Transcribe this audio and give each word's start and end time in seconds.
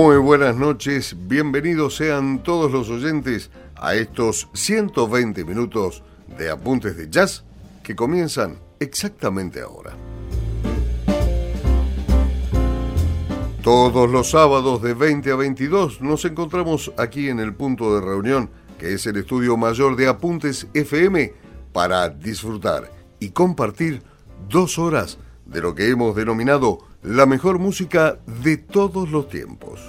Muy 0.00 0.16
buenas 0.18 0.54
noches, 0.54 1.16
bienvenidos 1.26 1.96
sean 1.96 2.44
todos 2.44 2.70
los 2.70 2.88
oyentes 2.88 3.50
a 3.74 3.96
estos 3.96 4.48
120 4.54 5.44
minutos 5.44 6.04
de 6.38 6.50
apuntes 6.50 6.96
de 6.96 7.10
jazz 7.10 7.42
que 7.82 7.96
comienzan 7.96 8.60
exactamente 8.78 9.60
ahora. 9.60 9.96
Todos 13.64 14.08
los 14.08 14.30
sábados 14.30 14.82
de 14.82 14.94
20 14.94 15.32
a 15.32 15.34
22 15.34 16.00
nos 16.00 16.24
encontramos 16.24 16.92
aquí 16.96 17.28
en 17.28 17.40
el 17.40 17.52
punto 17.56 17.96
de 17.96 18.00
reunión, 18.00 18.50
que 18.78 18.94
es 18.94 19.04
el 19.06 19.16
estudio 19.16 19.56
mayor 19.56 19.96
de 19.96 20.06
Apuntes 20.06 20.68
FM, 20.74 21.34
para 21.72 22.08
disfrutar 22.08 22.88
y 23.18 23.30
compartir 23.30 24.04
dos 24.48 24.78
horas 24.78 25.18
de 25.44 25.60
lo 25.60 25.74
que 25.74 25.88
hemos 25.88 26.14
denominado 26.14 26.87
la 27.02 27.26
mejor 27.26 27.58
música 27.58 28.18
de 28.42 28.56
todos 28.56 29.10
los 29.10 29.28
tiempos. 29.28 29.80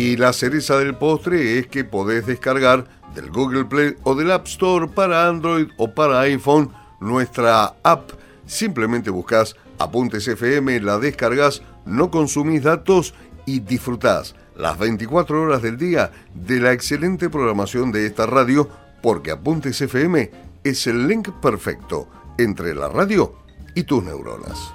Y 0.00 0.16
la 0.16 0.32
cereza 0.32 0.78
del 0.78 0.94
postre 0.94 1.58
es 1.58 1.66
que 1.66 1.84
podés 1.84 2.24
descargar 2.24 2.86
del 3.14 3.30
Google 3.30 3.66
Play 3.66 3.96
o 4.02 4.14
del 4.14 4.30
App 4.30 4.46
Store 4.46 4.88
para 4.88 5.28
Android 5.28 5.66
o 5.76 5.92
para 5.94 6.20
iPhone 6.20 6.72
nuestra 7.00 7.74
app. 7.82 8.10
Simplemente 8.46 9.10
buscas 9.10 9.56
Apuntes 9.78 10.26
FM, 10.26 10.80
la 10.80 10.98
descargas, 10.98 11.60
no 11.84 12.10
consumís 12.10 12.62
datos 12.62 13.12
y 13.44 13.60
disfrutás 13.60 14.34
las 14.56 14.78
24 14.78 15.42
horas 15.42 15.60
del 15.60 15.76
día 15.76 16.10
de 16.34 16.60
la 16.60 16.72
excelente 16.72 17.28
programación 17.28 17.92
de 17.92 18.06
esta 18.06 18.24
radio 18.24 18.70
porque 19.02 19.32
Apuntes 19.32 19.82
FM 19.82 20.30
es 20.64 20.86
el 20.86 21.08
link 21.08 21.28
perfecto 21.42 22.08
entre 22.38 22.74
la 22.74 22.88
radio 22.88 23.34
y 23.74 23.82
tus 23.82 24.02
neuronas 24.02 24.72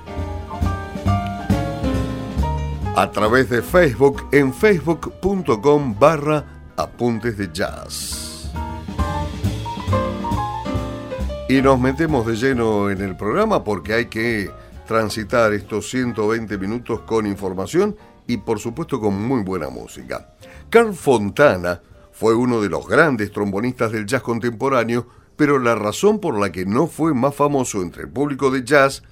a 2.97 3.11
través 3.11 3.49
de 3.49 3.61
Facebook 3.61 4.23
en 4.31 4.53
facebook.com 4.53 5.95
barra 5.99 6.45
apuntes 6.77 7.37
de 7.37 7.49
jazz. 7.51 8.49
Y 11.49 11.61
nos 11.61 11.79
metemos 11.79 12.25
de 12.25 12.35
lleno 12.37 12.89
en 12.89 13.01
el 13.01 13.17
programa 13.17 13.63
porque 13.65 13.93
hay 13.93 14.05
que 14.05 14.49
transitar 14.87 15.53
estos 15.53 15.89
120 15.89 16.57
minutos 16.57 17.01
con 17.01 17.27
información 17.27 17.97
y 18.27 18.37
por 18.37 18.59
supuesto 18.59 18.99
con 19.01 19.21
muy 19.21 19.43
buena 19.43 19.69
música. 19.69 20.33
Carl 20.69 20.93
Fontana 20.93 21.81
fue 22.13 22.33
uno 22.33 22.61
de 22.61 22.69
los 22.69 22.87
grandes 22.87 23.31
trombonistas 23.31 23.91
del 23.91 24.05
jazz 24.05 24.21
contemporáneo, 24.21 25.05
pero 25.35 25.59
la 25.59 25.75
razón 25.75 26.19
por 26.19 26.39
la 26.39 26.49
que 26.49 26.65
no 26.65 26.87
fue 26.87 27.13
más 27.13 27.35
famoso 27.35 27.81
entre 27.81 28.03
el 28.03 28.09
público 28.09 28.51
de 28.51 28.63
jazz, 28.63 29.03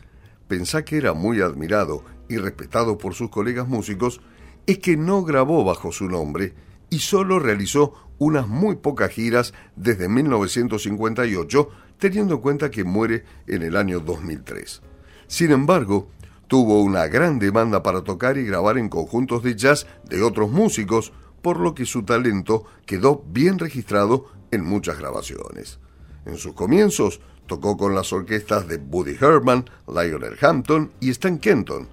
pensá 0.47 0.85
que 0.85 0.97
era 0.97 1.13
muy 1.13 1.41
admirado 1.41 2.12
y 2.29 2.37
respetado 2.37 2.97
por 2.97 3.13
sus 3.13 3.29
colegas 3.29 3.67
músicos, 3.67 4.21
es 4.65 4.79
que 4.79 4.97
no 4.97 5.23
grabó 5.23 5.63
bajo 5.63 5.91
su 5.91 6.07
nombre 6.07 6.53
y 6.89 6.99
solo 6.99 7.39
realizó 7.39 7.93
unas 8.17 8.47
muy 8.47 8.75
pocas 8.75 9.11
giras 9.11 9.53
desde 9.75 10.07
1958, 10.07 11.69
teniendo 11.97 12.35
en 12.35 12.41
cuenta 12.41 12.71
que 12.71 12.83
muere 12.83 13.25
en 13.47 13.63
el 13.63 13.75
año 13.75 13.99
2003. 13.99 14.81
Sin 15.27 15.51
embargo, 15.51 16.07
tuvo 16.47 16.81
una 16.81 17.07
gran 17.07 17.39
demanda 17.39 17.81
para 17.81 18.03
tocar 18.03 18.37
y 18.37 18.45
grabar 18.45 18.77
en 18.77 18.89
conjuntos 18.89 19.43
de 19.43 19.55
jazz 19.55 19.87
de 20.07 20.21
otros 20.21 20.51
músicos, 20.51 21.11
por 21.41 21.59
lo 21.59 21.73
que 21.73 21.85
su 21.85 22.03
talento 22.03 22.63
quedó 22.85 23.23
bien 23.27 23.59
registrado 23.59 24.27
en 24.51 24.63
muchas 24.63 24.99
grabaciones. 24.99 25.79
En 26.25 26.37
sus 26.37 26.53
comienzos 26.53 27.19
tocó 27.47 27.75
con 27.75 27.95
las 27.95 28.13
orquestas 28.13 28.67
de 28.67 28.77
Buddy 28.77 29.17
Herman, 29.19 29.65
Lionel 29.87 30.37
Hampton 30.41 30.91
y 30.99 31.09
Stan 31.09 31.37
Kenton, 31.39 31.87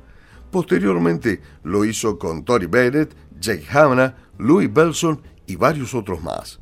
Posteriormente 0.50 1.40
lo 1.62 1.84
hizo 1.84 2.18
con 2.18 2.44
Tori 2.44 2.66
Bennett, 2.66 3.14
Jake 3.40 3.66
Hanna, 3.70 4.16
Louis 4.38 4.72
Belson 4.72 5.20
y 5.46 5.56
varios 5.56 5.94
otros 5.94 6.22
más. 6.22 6.60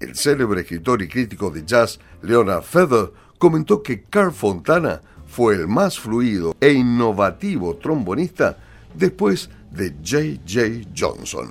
El 0.00 0.14
célebre 0.14 0.62
escritor 0.62 1.02
y 1.02 1.08
crítico 1.08 1.50
de 1.50 1.64
jazz 1.64 1.98
Leonard 2.22 2.62
Feather 2.62 3.12
comentó 3.38 3.82
que 3.82 4.04
Carl 4.04 4.32
Fontana 4.32 5.00
fue 5.26 5.54
el 5.56 5.68
más 5.68 5.98
fluido 5.98 6.56
e 6.60 6.72
innovativo 6.72 7.76
trombonista 7.76 8.56
después 8.94 9.50
de 9.70 9.90
J.J. 10.02 10.88
Johnson. 10.96 11.50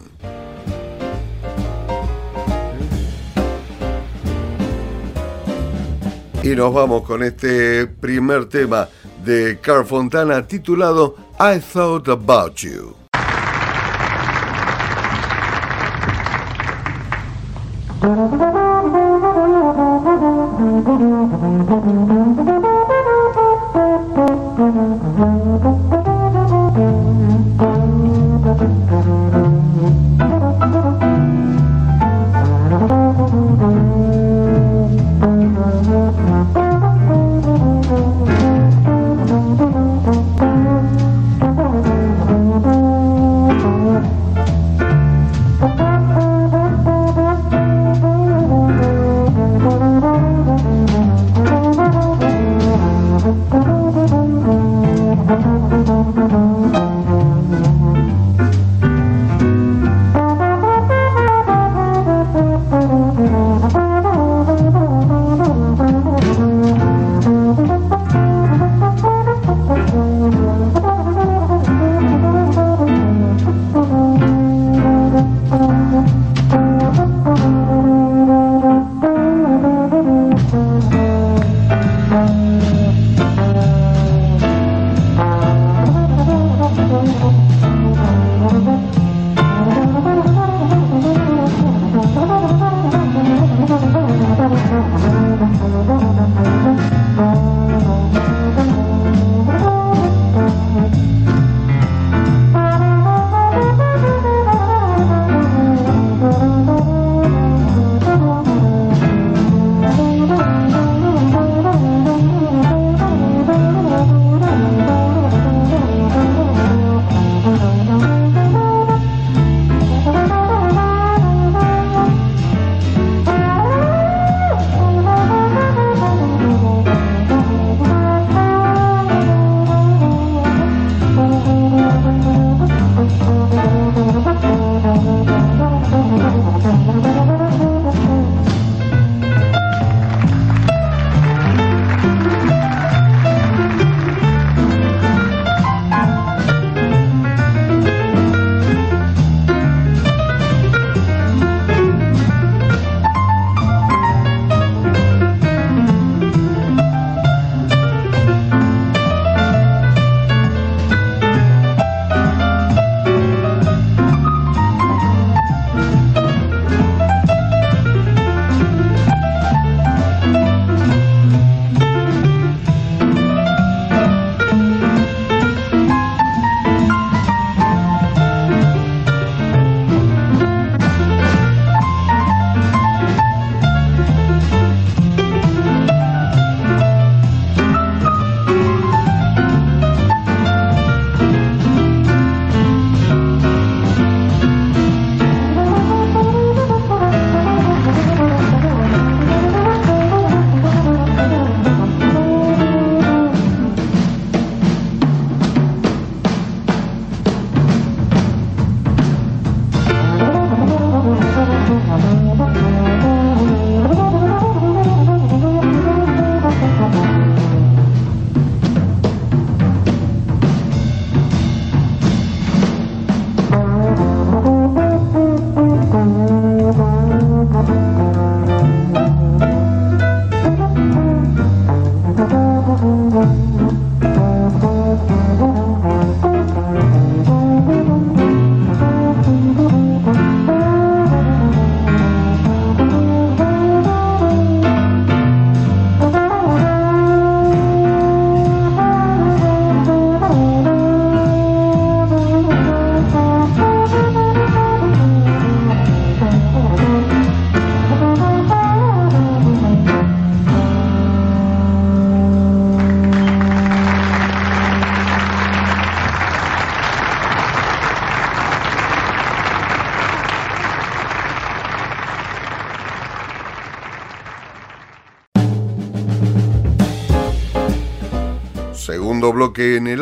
Y 6.44 6.56
nos 6.56 6.74
vamos 6.74 7.04
con 7.04 7.24
este 7.24 7.88
primer 7.88 8.46
tema 8.46 8.88
de 9.28 9.60
Carl 9.62 9.86
Fontana 9.86 10.42
titulado 10.42 11.18
I 11.38 11.60
Thought 11.60 12.10
About 12.10 12.66
You. 12.66 12.96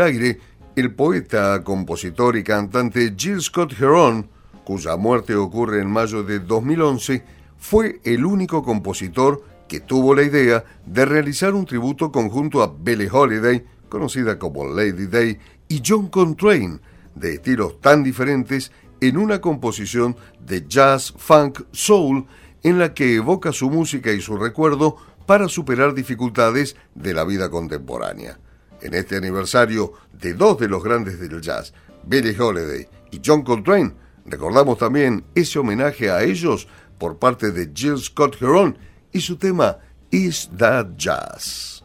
el 0.08 0.94
poeta, 0.94 1.64
compositor 1.64 2.38
y 2.38 2.44
cantante 2.44 3.16
Jill 3.18 3.42
Scott 3.42 3.74
Heron, 3.74 4.30
cuya 4.64 4.98
muerte 4.98 5.36
ocurre 5.36 5.82
en 5.82 5.90
mayo 5.90 6.24
de 6.24 6.40
2011, 6.40 7.24
fue 7.58 8.00
el 8.04 8.26
único 8.26 8.62
compositor 8.64 9.44
que 9.68 9.80
tuvo 9.80 10.14
la 10.14 10.24
idea 10.24 10.64
de 10.86 11.06
realizar 11.06 11.56
un 11.56 11.66
tributo 11.66 12.12
conjunto 12.12 12.62
a 12.62 12.72
Billie 12.78 13.10
Holiday, 13.12 13.66
conocida 13.90 14.38
como 14.38 14.66
Lady 14.66 15.08
Day, 15.08 15.40
y 15.68 15.82
John 15.84 16.10
Coltrane, 16.10 16.80
de 17.16 17.36
estilos 17.36 17.82
tan 17.82 18.04
diferentes, 18.04 18.72
en 19.02 19.18
una 19.18 19.42
composición 19.42 20.16
de 20.46 20.66
jazz, 20.68 21.14
funk, 21.18 21.62
soul, 21.72 22.26
en 22.62 22.78
la 22.78 22.94
que 22.94 23.16
evoca 23.16 23.52
su 23.52 23.70
música 23.70 24.12
y 24.12 24.22
su 24.22 24.38
recuerdo 24.38 24.98
para 25.26 25.48
superar 25.48 25.94
dificultades 25.94 26.76
de 26.94 27.14
la 27.14 27.24
vida 27.24 27.50
contemporánea. 27.50 28.40
En 28.86 28.94
este 28.94 29.18
aniversario 29.18 29.94
de 30.14 30.36
dos 30.36 30.60
de 30.60 30.68
los 30.68 30.84
grandes 30.84 31.20
del 31.20 31.42
jazz, 31.42 31.74
Billie 32.04 32.40
Holiday 32.40 32.88
y 33.10 33.20
John 33.26 33.42
Coltrane, 33.42 33.96
recordamos 34.28 34.78
también 34.78 35.26
ese 35.34 35.58
homenaje 35.58 36.12
a 36.12 36.22
ellos 36.22 36.68
por 37.00 37.18
parte 37.18 37.50
de 37.52 37.72
Jill 37.74 37.98
Scott 37.98 38.40
Heron 38.40 38.78
y 39.12 39.22
su 39.22 39.38
tema 39.38 39.80
Is 40.12 40.52
That 40.56 40.90
Jazz. 40.98 41.84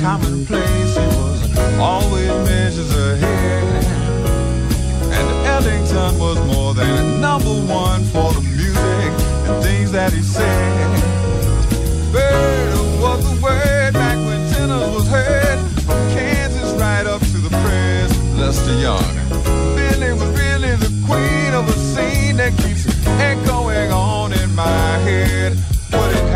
Commonplace. 0.00 0.96
He 0.96 1.06
was 1.06 1.78
always 1.78 2.28
measures 2.48 2.90
ahead. 2.94 3.84
And 5.16 5.46
Ellington 5.46 6.18
was 6.18 6.38
more 6.46 6.74
than 6.74 7.20
number 7.20 7.54
one 7.72 8.02
for 8.04 8.32
the 8.32 8.40
music 8.40 9.12
and 9.46 9.62
things 9.62 9.92
that 9.92 10.12
he 10.12 10.22
said. 10.22 10.90
Better 12.12 12.82
was 13.02 13.20
the 13.28 13.42
word 13.42 13.92
back 13.92 14.16
when 14.16 14.40
tenor 14.52 14.90
was 14.94 15.06
heard 15.06 15.58
from 15.86 16.00
Kansas 16.14 16.72
right 16.80 17.06
up 17.06 17.20
to 17.20 17.38
the 17.38 17.50
press. 17.50 18.10
Lester 18.34 18.76
Young. 18.80 19.14
Billy 19.76 20.12
was 20.12 20.30
really 20.42 20.74
the 20.76 20.92
queen 21.06 21.52
of 21.54 21.68
a 21.68 21.78
scene 21.92 22.36
that 22.36 22.52
keeps 22.58 22.86
echoing 23.06 23.92
on 23.92 24.32
in 24.32 24.54
my 24.54 24.98
head. 25.06 25.56
What 25.90 26.10
it 26.16 26.29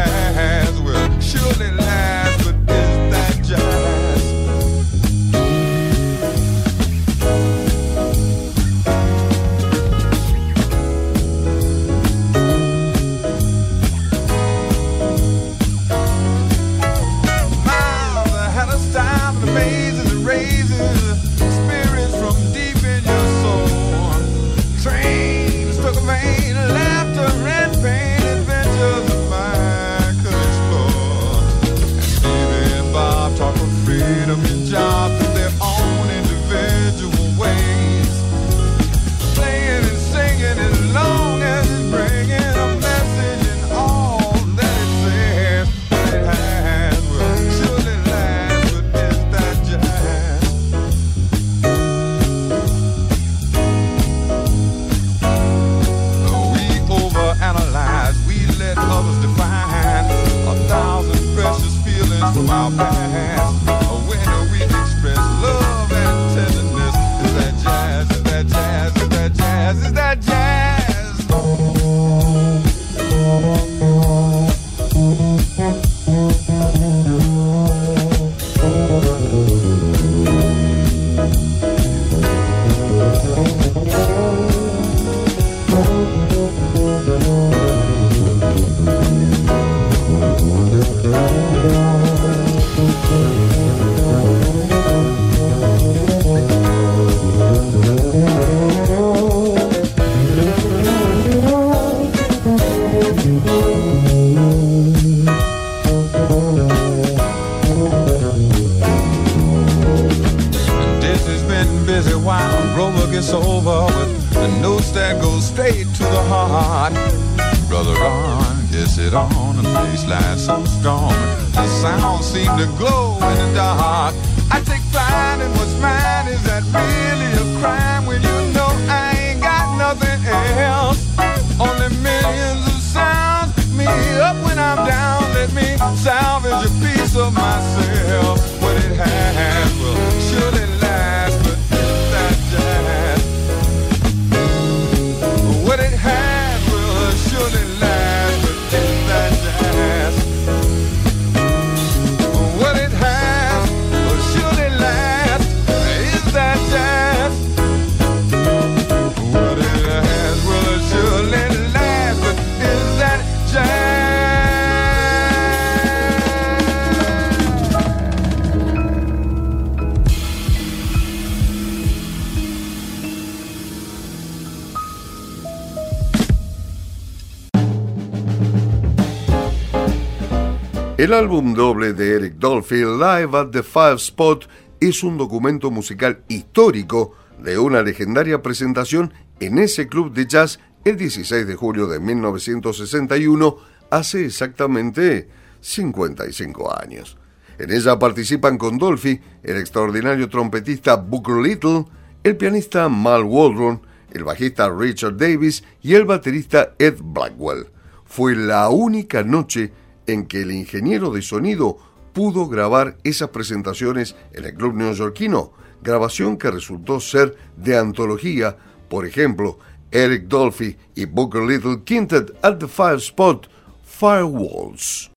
El 181.04 181.12
álbum 181.12 181.52
doble 181.52 181.92
de 181.92 182.14
Eric 182.14 182.36
Dolphy, 182.36 182.76
Live 182.76 183.36
at 183.38 183.50
the 183.50 183.62
Five 183.62 183.96
Spot, 183.96 184.48
es 184.80 185.02
un 185.04 185.18
documento 185.18 185.70
musical 185.70 186.22
histórico 186.28 187.12
de 187.38 187.58
una 187.58 187.82
legendaria 187.82 188.40
presentación 188.40 189.12
en 189.38 189.58
ese 189.58 189.86
club 189.86 190.14
de 190.14 190.26
jazz 190.26 190.60
el 190.82 190.96
16 190.96 191.46
de 191.46 191.56
julio 191.56 191.88
de 191.88 192.00
1961, 192.00 193.58
hace 193.90 194.24
exactamente 194.24 195.28
55 195.60 196.74
años. 196.74 197.18
En 197.58 197.70
ella 197.70 197.98
participan 197.98 198.56
con 198.56 198.78
Dolphy 198.78 199.20
el 199.42 199.58
extraordinario 199.58 200.30
trompetista 200.30 200.96
Booker 200.96 201.36
Little, 201.36 201.84
el 202.22 202.38
pianista 202.38 202.88
Mal 202.88 203.24
Waldron, 203.24 203.82
el 204.10 204.24
bajista 204.24 204.70
Richard 204.70 205.18
Davis 205.18 205.64
y 205.82 205.96
el 205.96 206.06
baterista 206.06 206.72
Ed 206.78 206.96
Blackwell. 207.02 207.66
Fue 208.06 208.34
la 208.34 208.70
única 208.70 209.22
noche 209.22 209.83
en 210.06 210.26
que 210.26 210.42
el 210.42 210.52
ingeniero 210.52 211.10
de 211.10 211.22
sonido 211.22 211.78
pudo 212.12 212.48
grabar 212.48 212.96
esas 213.04 213.30
presentaciones 213.30 214.16
en 214.32 214.44
el 214.44 214.54
club 214.54 214.74
neoyorquino, 214.74 215.52
grabación 215.82 216.36
que 216.36 216.50
resultó 216.50 217.00
ser 217.00 217.36
de 217.56 217.76
antología, 217.76 218.56
por 218.88 219.06
ejemplo, 219.06 219.58
Eric 219.90 220.24
Dolphy 220.28 220.76
y 220.94 221.04
Booker 221.04 221.42
Little 221.42 221.82
Quintet 221.84 222.32
at 222.42 222.58
the 222.58 222.68
Fire 222.68 222.98
Spot 222.98 223.48
Firewalls. 223.84 225.10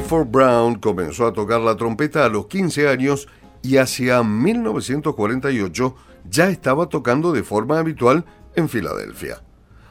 Clifford 0.00 0.28
Brown 0.28 0.76
comenzó 0.76 1.26
a 1.26 1.32
tocar 1.34 1.60
la 1.60 1.76
trompeta 1.76 2.24
a 2.24 2.30
los 2.30 2.46
15 2.46 2.88
años 2.88 3.28
y 3.62 3.76
hacia 3.76 4.22
1948 4.22 5.94
ya 6.24 6.48
estaba 6.48 6.88
tocando 6.88 7.32
de 7.32 7.42
forma 7.42 7.78
habitual 7.78 8.24
en 8.54 8.70
Filadelfia. 8.70 9.42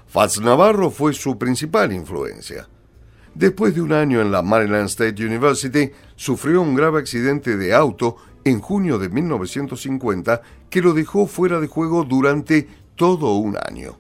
Fats 0.08 0.42
Navarro 0.42 0.90
fue 0.90 1.14
su 1.14 1.38
principal 1.38 1.94
influencia. 1.94 2.68
Después 3.36 3.76
de 3.76 3.82
un 3.82 3.94
año 3.94 4.20
en 4.20 4.32
la 4.32 4.42
Maryland 4.42 4.88
State 4.88 5.24
University, 5.24 5.92
sufrió 6.16 6.64
un 6.64 6.74
grave 6.74 7.00
accidente 7.00 7.56
de 7.56 7.76
auto 7.76 8.16
en 8.44 8.62
junio 8.62 8.98
de 8.98 9.10
1950 9.10 10.42
que 10.72 10.82
lo 10.82 10.94
dejó 10.94 11.28
fuera 11.28 11.60
de 11.60 11.68
juego 11.68 12.04
durante 12.04 12.68
todo 12.96 13.36
un 13.36 13.58
año. 13.58 14.00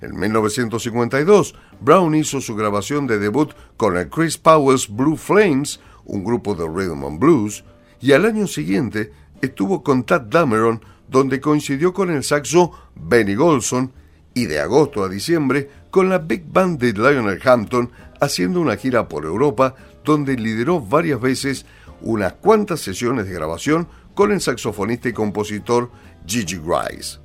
En 0.00 0.18
1952, 0.18 1.54
Brown 1.80 2.14
hizo 2.14 2.40
su 2.40 2.54
grabación 2.54 3.06
de 3.06 3.18
debut 3.18 3.52
con 3.76 3.96
el 3.96 4.08
Chris 4.08 4.38
Powell's 4.38 4.88
Blue 4.88 5.16
Flames, 5.16 5.80
un 6.04 6.24
grupo 6.24 6.54
de 6.54 6.66
rhythm 6.66 7.04
and 7.04 7.18
blues, 7.18 7.64
y 8.00 8.12
al 8.12 8.24
año 8.24 8.46
siguiente 8.46 9.12
estuvo 9.40 9.82
con 9.82 10.04
Tad 10.04 10.22
Dameron, 10.22 10.84
donde 11.08 11.40
coincidió 11.40 11.92
con 11.92 12.10
el 12.10 12.22
saxo 12.22 12.72
Benny 12.94 13.34
Golson, 13.34 13.92
y 14.34 14.46
de 14.46 14.60
agosto 14.60 15.02
a 15.02 15.08
diciembre 15.08 15.68
con 15.90 16.08
la 16.08 16.18
Big 16.18 16.44
Band 16.46 16.78
de 16.78 16.92
Lionel 16.92 17.40
Hampton 17.44 17.90
haciendo 18.20 18.60
una 18.60 18.76
gira 18.76 19.08
por 19.08 19.24
Europa 19.24 19.74
donde 20.04 20.36
lideró 20.36 20.80
varias 20.80 21.20
veces 21.20 21.66
unas 22.02 22.34
cuantas 22.34 22.80
sesiones 22.80 23.26
de 23.26 23.34
grabación 23.34 23.88
con 24.14 24.30
el 24.30 24.40
saxofonista 24.40 25.08
y 25.08 25.12
compositor 25.12 25.90
Gigi 26.24 26.58
Grice. 26.58 27.18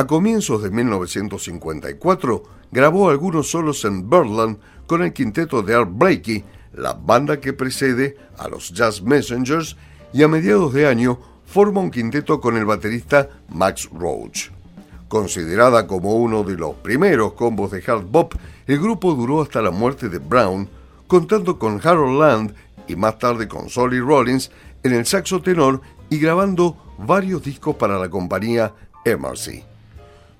A 0.00 0.06
comienzos 0.06 0.62
de 0.62 0.70
1954 0.70 2.42
grabó 2.72 3.10
algunos 3.10 3.50
solos 3.50 3.84
en 3.84 4.08
Birdland 4.08 4.56
con 4.86 5.02
el 5.02 5.12
quinteto 5.12 5.60
de 5.60 5.74
Art 5.74 5.90
Blakey, 5.92 6.42
la 6.72 6.94
banda 6.94 7.38
que 7.38 7.52
precede 7.52 8.16
a 8.38 8.48
los 8.48 8.72
Jazz 8.72 9.02
Messengers, 9.02 9.76
y 10.14 10.22
a 10.22 10.28
mediados 10.28 10.72
de 10.72 10.86
año 10.86 11.20
forma 11.44 11.82
un 11.82 11.90
quinteto 11.90 12.40
con 12.40 12.56
el 12.56 12.64
baterista 12.64 13.28
Max 13.50 13.90
Roach. 13.92 14.48
Considerada 15.06 15.86
como 15.86 16.14
uno 16.14 16.44
de 16.44 16.56
los 16.56 16.76
primeros 16.76 17.34
combos 17.34 17.70
de 17.70 17.84
hard 17.86 18.06
bop, 18.06 18.32
el 18.66 18.78
grupo 18.78 19.12
duró 19.12 19.42
hasta 19.42 19.60
la 19.60 19.70
muerte 19.70 20.08
de 20.08 20.16
Brown, 20.16 20.66
contando 21.08 21.58
con 21.58 21.78
Harold 21.86 22.18
Land 22.18 22.54
y 22.88 22.96
más 22.96 23.18
tarde 23.18 23.46
con 23.46 23.68
Solly 23.68 24.00
Rollins 24.00 24.50
en 24.82 24.94
el 24.94 25.04
saxo 25.04 25.42
tenor 25.42 25.82
y 26.08 26.18
grabando 26.18 26.94
varios 26.96 27.42
discos 27.42 27.76
para 27.76 27.98
la 27.98 28.08
compañía 28.08 28.72
MRC. 29.04 29.69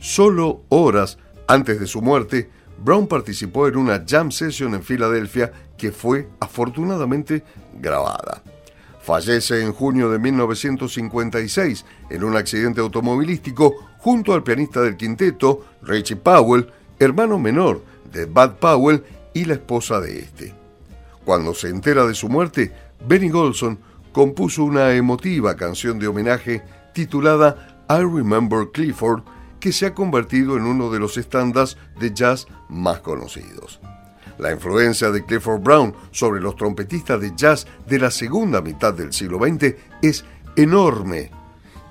Solo 0.00 0.62
horas 0.70 1.18
antes 1.46 1.78
de 1.78 1.86
su 1.86 2.00
muerte, 2.00 2.48
Brown 2.82 3.06
participó 3.06 3.68
en 3.68 3.76
una 3.76 4.02
jam 4.08 4.32
session 4.32 4.74
en 4.74 4.82
Filadelfia 4.82 5.52
que 5.76 5.92
fue 5.92 6.26
afortunadamente 6.40 7.44
grabada. 7.74 8.42
Fallece 9.02 9.62
en 9.62 9.72
junio 9.72 10.10
de 10.10 10.18
1956 10.18 11.84
en 12.08 12.24
un 12.24 12.34
accidente 12.34 12.80
automovilístico 12.80 13.74
junto 13.98 14.32
al 14.32 14.42
pianista 14.42 14.80
del 14.80 14.96
quinteto, 14.96 15.66
Richie 15.82 16.16
Powell, 16.16 16.70
hermano 16.98 17.38
menor 17.38 17.82
de 18.10 18.24
Bud 18.24 18.52
Powell 18.58 19.04
y 19.34 19.44
la 19.44 19.54
esposa 19.54 20.00
de 20.00 20.20
este. 20.20 20.54
Cuando 21.26 21.52
se 21.52 21.68
entera 21.68 22.06
de 22.06 22.14
su 22.14 22.30
muerte, 22.30 22.72
Benny 23.06 23.28
Golson 23.28 23.78
compuso 24.12 24.64
una 24.64 24.92
emotiva 24.94 25.56
canción 25.56 25.98
de 25.98 26.08
homenaje 26.08 26.62
titulada 26.94 27.84
I 27.90 27.98
Remember 27.98 28.68
Clifford, 28.72 29.22
que 29.60 29.72
se 29.72 29.86
ha 29.86 29.94
convertido 29.94 30.56
en 30.56 30.64
uno 30.64 30.90
de 30.90 30.98
los 30.98 31.16
estándares 31.16 31.76
de 32.00 32.12
jazz 32.12 32.46
más 32.68 33.00
conocidos. 33.00 33.80
La 34.38 34.52
influencia 34.52 35.10
de 35.10 35.24
Clifford 35.24 35.60
Brown 35.60 35.94
sobre 36.10 36.40
los 36.40 36.56
trompetistas 36.56 37.20
de 37.20 37.32
jazz 37.36 37.66
de 37.86 37.98
la 37.98 38.10
segunda 38.10 38.62
mitad 38.62 38.94
del 38.94 39.12
siglo 39.12 39.38
XX 39.38 39.74
es 40.00 40.24
enorme, 40.56 41.30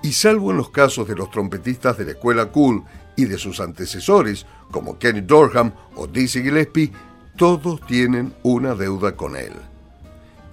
y 0.02 0.14
salvo 0.14 0.52
en 0.52 0.58
los 0.58 0.72
casos 0.72 1.08
de 1.08 1.16
los 1.16 1.30
trompetistas 1.30 1.98
de 1.98 2.06
la 2.06 2.12
escuela 2.12 2.48
cool 2.48 2.84
y 3.16 3.26
de 3.26 3.38
sus 3.38 3.60
antecesores, 3.60 4.46
como 4.72 4.98
Kenny 4.98 5.22
Dorham 5.22 5.74
o 5.96 6.08
Dizzy 6.08 6.42
Gillespie, 6.42 6.92
todos 7.36 7.86
tienen 7.86 8.34
una 8.44 8.76
deuda 8.76 9.16
con 9.16 9.36
él. 9.36 9.54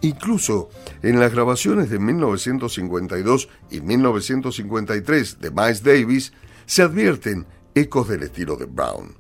Incluso 0.03 0.69
en 1.03 1.19
las 1.19 1.33
grabaciones 1.33 1.91
de 1.91 1.99
1952 1.99 3.49
y 3.71 3.81
1953 3.81 5.41
de 5.41 5.51
Miles 5.51 5.83
Davis, 5.83 6.33
se 6.67 6.83
advierten 6.83 7.47
ecos 7.75 8.09
del 8.09 8.25
estilo 8.25 8.57
de 8.57 8.67
Brown. 8.67 9.17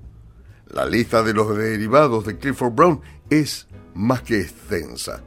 La 0.68 0.85
lista 0.85 1.22
de 1.22 1.32
los 1.32 1.56
derivados 1.56 2.26
de 2.26 2.38
Clifford 2.38 2.74
Brown 2.74 3.00
es 3.30 3.68
más 3.94 4.22
que 4.22 4.40
extensa. 4.40 5.22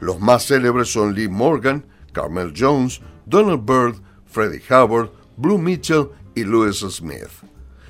Los 0.00 0.20
más 0.20 0.46
célebres 0.46 0.92
son 0.92 1.14
Lee 1.14 1.28
Morgan, 1.28 1.84
Carmel 2.12 2.52
Jones, 2.56 3.00
Donald 3.26 3.64
Byrd, 3.64 3.96
Freddie 4.26 4.62
Hubbard, 4.70 5.10
Blue 5.36 5.58
Mitchell 5.58 6.10
y 6.34 6.44
Louis 6.44 6.78
Smith. 6.78 7.28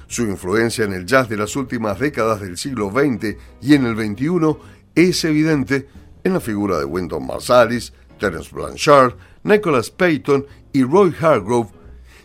Su 0.07 0.23
influencia 0.23 0.85
en 0.85 0.93
el 0.93 1.07
jazz 1.07 1.29
de 1.29 1.37
las 1.37 1.57
últimas 1.57 1.99
décadas 1.99 2.41
del 2.41 2.57
siglo 2.57 2.91
XX 2.91 3.37
y 3.61 3.75
en 3.75 3.87
el 3.87 3.97
XXI 3.97 4.57
es 4.95 5.25
evidente 5.25 5.89
en 6.23 6.33
la 6.33 6.41
figura 6.41 6.79
de 6.79 6.85
Wynton 6.85 7.27
Marsalis, 7.27 7.93
Terence 8.19 8.51
Blanchard, 8.55 9.15
Nicholas 9.43 9.91
Payton 9.91 10.47
y 10.73 10.85
Roy 10.85 11.15
Hargrove, 11.21 11.71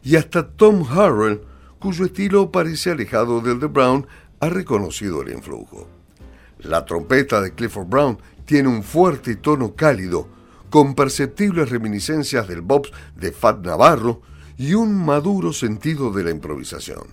y 0.03 0.15
hasta 0.15 0.47
Tom 0.47 0.85
Harrell 0.89 1.41
cuyo 1.79 2.05
estilo 2.05 2.51
parece 2.51 2.91
alejado 2.91 3.41
del 3.41 3.59
de 3.59 3.67
Brown, 3.67 4.05
ha 4.39 4.49
reconocido 4.49 5.21
el 5.21 5.33
influjo. 5.33 5.87
La 6.59 6.85
trompeta 6.85 7.41
de 7.41 7.53
Clifford 7.53 7.87
Brown 7.87 8.17
tiene 8.45 8.67
un 8.69 8.83
fuerte 8.83 9.35
tono 9.35 9.75
cálido, 9.75 10.27
con 10.69 10.93
perceptibles 10.93 11.69
reminiscencias 11.69 12.47
del 12.47 12.61
bobs 12.61 12.91
de 13.15 13.31
Fat 13.31 13.65
Navarro 13.65 14.21
y 14.57 14.73
un 14.73 14.93
maduro 14.93 15.51
sentido 15.53 16.11
de 16.11 16.23
la 16.23 16.31
improvisación. 16.31 17.07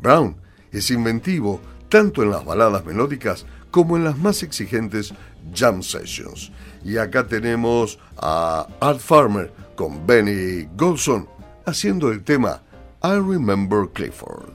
Brown 0.00 0.36
es 0.70 0.90
inventivo 0.90 1.60
tanto 1.88 2.22
en 2.22 2.30
las 2.30 2.44
baladas 2.44 2.84
melódicas 2.86 3.44
como 3.70 3.96
en 3.96 4.04
las 4.04 4.16
más 4.16 4.42
exigentes 4.42 5.12
jam 5.54 5.82
sessions. 5.82 6.52
Y 6.84 6.96
acá 6.96 7.26
tenemos 7.26 7.98
a 8.16 8.66
Art 8.80 9.00
Farmer 9.00 9.52
con 9.74 10.06
Benny 10.06 10.68
Golson 10.76 11.28
haciendo 11.66 12.10
el 12.10 12.22
tema 12.22 12.62
I 13.04 13.14
Remember 13.16 13.88
Clifford. 13.88 14.52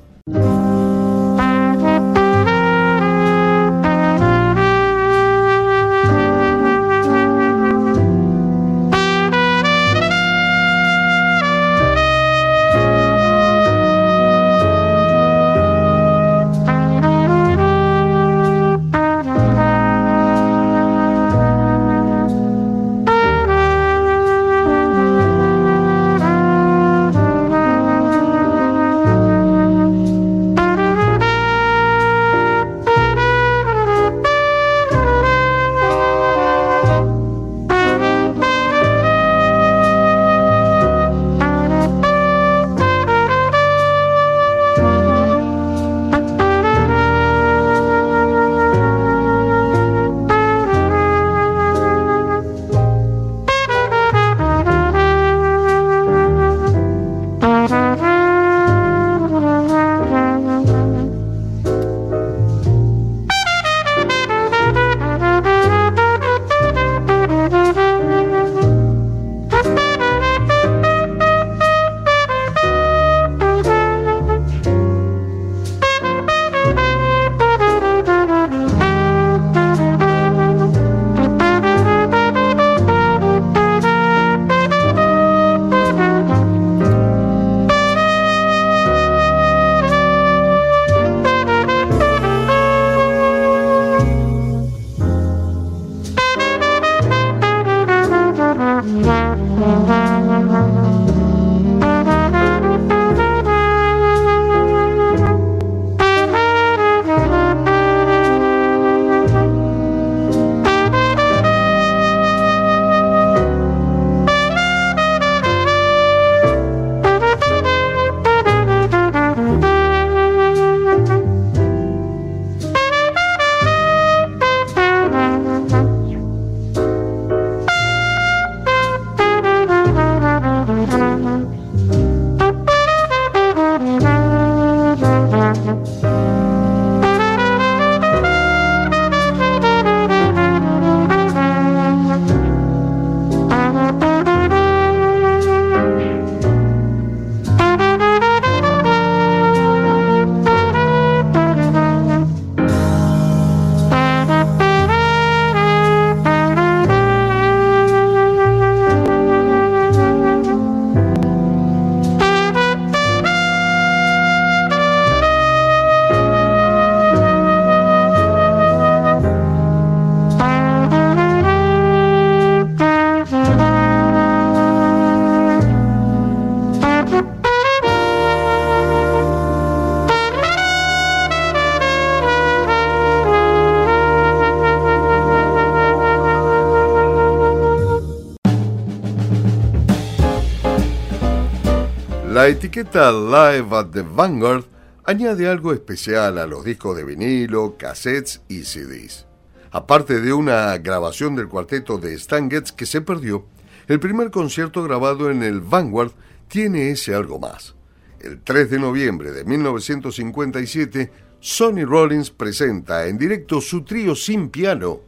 La 192.48 192.54
etiqueta 192.54 193.12
Live 193.12 193.76
at 193.76 193.88
the 193.88 194.04
Vanguard 194.04 194.64
añade 195.04 195.50
algo 195.50 195.74
especial 195.74 196.38
a 196.38 196.48
los 196.48 196.64
discos 196.64 196.96
de 196.96 197.04
vinilo, 197.04 197.76
cassettes 197.78 198.42
y 198.48 198.64
CDs. 198.64 199.26
Aparte 199.70 200.22
de 200.22 200.32
una 200.32 200.78
grabación 200.78 201.36
del 201.36 201.50
cuarteto 201.50 201.98
de 201.98 202.14
Stan 202.14 202.50
Getz 202.50 202.72
que 202.72 202.86
se 202.86 203.02
perdió, 203.02 203.46
el 203.90 204.00
primer 204.00 204.32
concierto 204.32 204.82
grabado 204.82 205.30
en 205.30 205.44
el 205.44 205.60
Vanguard 205.60 206.14
tiene 206.48 206.90
ese 206.90 207.14
algo 207.14 207.38
más. 207.38 207.76
El 208.22 208.40
3 208.42 208.70
de 208.70 208.80
noviembre 208.80 209.34
de 209.34 209.44
1957, 209.44 211.12
Sonny 211.42 211.84
Rollins 211.84 212.32
presenta 212.32 213.08
en 213.08 213.18
directo 213.18 213.60
su 213.60 213.84
trío 213.84 214.16
sin 214.16 214.48
piano 214.48 215.02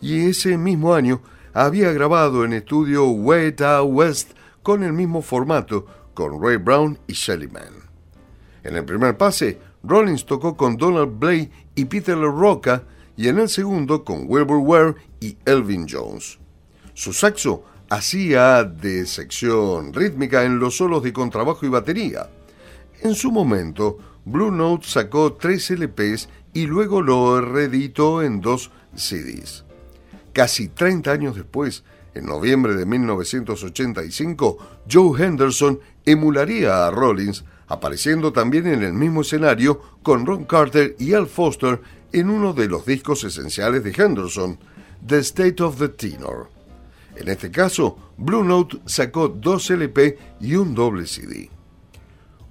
y 0.00 0.26
ese 0.26 0.58
mismo 0.58 0.94
año 0.94 1.22
había 1.54 1.92
grabado 1.92 2.44
en 2.44 2.54
estudio 2.54 3.04
Out 3.04 3.88
West 3.88 4.32
con 4.64 4.82
el 4.82 4.92
mismo 4.92 5.22
formato 5.22 5.86
con 6.14 6.42
Ray 6.42 6.56
Brown 6.56 6.98
y 7.06 7.12
Shelly 7.12 7.48
Man. 7.48 7.72
En 8.64 8.76
el 8.76 8.84
primer 8.84 9.16
pase, 9.16 9.58
Rollins 9.82 10.24
tocó 10.24 10.56
con 10.56 10.76
Donald 10.76 11.18
Blake 11.18 11.50
y 11.74 11.84
Peter 11.86 12.16
LaRocca 12.16 12.84
y 13.16 13.28
en 13.28 13.38
el 13.38 13.48
segundo 13.48 14.04
con 14.04 14.24
Wilbur 14.26 14.58
Ware 14.58 14.94
y 15.20 15.36
Elvin 15.44 15.86
Jones. 15.88 16.38
Su 16.94 17.12
saxo 17.12 17.64
hacía 17.90 18.64
de 18.64 19.06
sección 19.06 19.92
rítmica 19.92 20.44
en 20.44 20.58
los 20.58 20.76
solos 20.76 21.02
de 21.02 21.12
contrabajo 21.12 21.66
y 21.66 21.68
batería. 21.68 22.28
En 23.00 23.14
su 23.14 23.30
momento, 23.32 23.98
Blue 24.24 24.50
Note 24.50 24.86
sacó 24.86 25.32
tres 25.34 25.70
LPs 25.70 26.28
y 26.54 26.66
luego 26.66 27.02
lo 27.02 27.40
reeditó 27.40 28.22
en 28.22 28.40
dos 28.40 28.70
CDs. 28.94 29.64
Casi 30.32 30.68
30 30.68 31.10
años 31.10 31.34
después, 31.34 31.84
en 32.14 32.26
noviembre 32.26 32.74
de 32.74 32.86
1985, 32.86 34.58
Joe 34.90 35.24
Henderson 35.24 35.80
emularía 36.04 36.86
a 36.86 36.90
Rollins, 36.90 37.44
apareciendo 37.68 38.32
también 38.32 38.66
en 38.66 38.82
el 38.82 38.92
mismo 38.92 39.22
escenario 39.22 39.80
con 40.02 40.26
Ron 40.26 40.44
Carter 40.44 40.94
y 40.98 41.14
Al 41.14 41.26
Foster 41.26 41.80
en 42.12 42.28
uno 42.28 42.52
de 42.52 42.68
los 42.68 42.84
discos 42.84 43.24
esenciales 43.24 43.82
de 43.82 43.94
Henderson, 43.96 44.58
The 45.06 45.18
State 45.18 45.62
of 45.62 45.78
the 45.78 45.88
Tenor. 45.88 46.50
En 47.16 47.28
este 47.28 47.50
caso, 47.50 48.12
Blue 48.16 48.44
Note 48.44 48.80
sacó 48.86 49.28
dos 49.28 49.70
LP 49.70 50.18
y 50.40 50.54
un 50.54 50.74
doble 50.74 51.06
CD. 51.06 51.50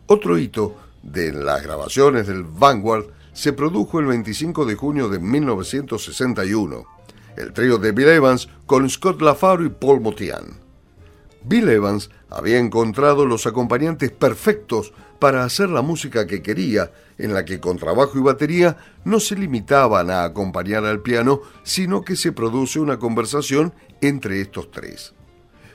Otro 0.07 0.37
hito 0.37 0.75
de 1.03 1.31
las 1.31 1.63
grabaciones 1.63 2.27
del 2.27 2.43
Vanguard 2.43 3.05
se 3.33 3.53
produjo 3.53 3.99
el 3.99 4.07
25 4.07 4.65
de 4.65 4.75
junio 4.75 5.09
de 5.09 5.19
1961, 5.19 6.85
el 7.37 7.53
trío 7.53 7.77
de 7.77 7.91
Bill 7.91 8.09
Evans 8.09 8.49
con 8.65 8.89
Scott 8.89 9.21
LaFaro 9.21 9.65
y 9.65 9.69
Paul 9.69 10.01
Motian. 10.01 10.59
Bill 11.43 11.69
Evans 11.69 12.09
había 12.29 12.59
encontrado 12.59 13.25
los 13.25 13.47
acompañantes 13.47 14.11
perfectos 14.11 14.93
para 15.19 15.43
hacer 15.43 15.69
la 15.69 15.81
música 15.81 16.25
que 16.25 16.41
quería, 16.41 16.91
en 17.17 17.33
la 17.33 17.45
que 17.45 17.59
con 17.59 17.77
trabajo 17.77 18.17
y 18.17 18.21
batería 18.21 18.77
no 19.03 19.19
se 19.19 19.35
limitaban 19.35 20.09
a 20.09 20.23
acompañar 20.23 20.85
al 20.85 21.01
piano, 21.01 21.41
sino 21.63 22.01
que 22.01 22.15
se 22.15 22.31
produce 22.31 22.79
una 22.79 22.97
conversación 22.97 23.73
entre 24.01 24.41
estos 24.41 24.71
tres. 24.71 25.13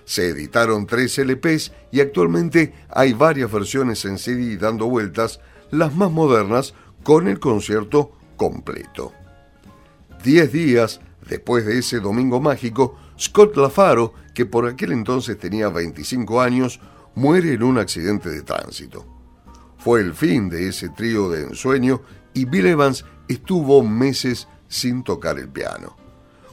Se 0.05 0.29
editaron 0.29 0.87
tres 0.87 1.19
LPs 1.19 1.73
y 1.91 2.01
actualmente 2.01 2.75
hay 2.89 3.13
varias 3.13 3.51
versiones 3.51 4.05
en 4.05 4.19
CD 4.19 4.57
dando 4.57 4.87
vueltas, 4.87 5.41
las 5.71 5.95
más 5.95 6.11
modernas 6.11 6.75
con 7.03 7.29
el 7.29 7.41
concierto 7.41 8.13
completo. 8.37 9.13
Diez 10.23 10.53
días 10.53 11.01
después 11.29 11.67
de 11.67 11.79
ese 11.79 12.01
domingo 12.01 12.41
mágico, 12.41 12.97
Scott 13.19 13.57
LaFaro, 13.57 14.15
que 14.35 14.47
por 14.47 14.67
aquel 14.67 14.93
entonces 14.93 15.39
tenía 15.39 15.69
25 15.69 16.41
años, 16.41 16.81
muere 17.15 17.55
en 17.55 17.63
un 17.63 17.79
accidente 17.79 18.31
de 18.31 18.43
tránsito. 18.43 19.05
Fue 19.79 20.01
el 20.01 20.15
fin 20.15 20.49
de 20.49 20.69
ese 20.69 20.89
trío 20.91 21.31
de 21.31 21.43
ensueño 21.43 22.03
y 22.35 22.45
Bill 22.45 22.67
Evans 22.67 23.05
estuvo 23.29 23.83
meses 23.83 24.49
sin 24.69 25.03
tocar 25.03 25.39
el 25.39 25.49
piano. 25.49 25.97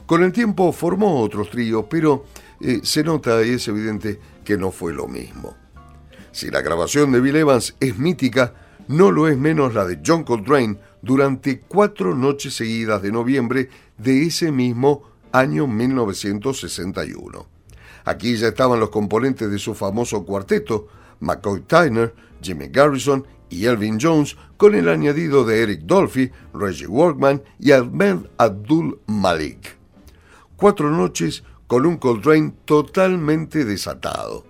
Con 0.06 0.22
el 0.22 0.32
tiempo 0.32 0.72
formó 0.72 1.20
otros 1.20 1.50
tríos, 1.50 1.86
pero 1.88 2.24
eh, 2.60 2.80
se 2.82 3.02
nota 3.02 3.44
y 3.44 3.50
es 3.50 3.68
evidente 3.68 4.20
que 4.44 4.56
no 4.56 4.70
fue 4.70 4.92
lo 4.92 5.08
mismo. 5.08 5.56
Si 6.32 6.50
la 6.50 6.60
grabación 6.60 7.12
de 7.12 7.20
Bill 7.20 7.36
Evans 7.36 7.76
es 7.80 7.98
mítica, 7.98 8.54
no 8.88 9.10
lo 9.10 9.28
es 9.28 9.38
menos 9.38 9.74
la 9.74 9.84
de 9.84 10.00
John 10.04 10.24
Coltrane 10.24 10.78
durante 11.04 11.60
cuatro 11.60 12.14
noches 12.14 12.54
seguidas 12.54 13.02
de 13.02 13.12
noviembre 13.12 13.68
de 13.98 14.22
ese 14.22 14.50
mismo 14.50 15.02
año 15.32 15.66
1961. 15.66 17.46
Aquí 18.04 18.36
ya 18.36 18.48
estaban 18.48 18.80
los 18.80 18.90
componentes 18.90 19.50
de 19.50 19.58
su 19.58 19.74
famoso 19.74 20.24
cuarteto, 20.24 20.88
McCoy 21.20 21.60
Tyner, 21.60 22.14
Jimmy 22.42 22.68
Garrison 22.68 23.26
y 23.50 23.66
Elvin 23.66 23.98
Jones, 24.00 24.36
con 24.56 24.74
el 24.74 24.88
añadido 24.88 25.44
de 25.44 25.62
Eric 25.62 25.82
Dolphy, 25.82 26.30
Reggie 26.54 26.86
Workman 26.86 27.42
y 27.58 27.72
Ahmed 27.72 28.18
Abdul 28.38 28.98
Malik. 29.06 29.76
Cuatro 30.56 30.90
noches 30.90 31.44
con 31.66 31.86
un 31.86 31.98
Coltrane 31.98 32.52
totalmente 32.64 33.64
desatado. 33.64 34.44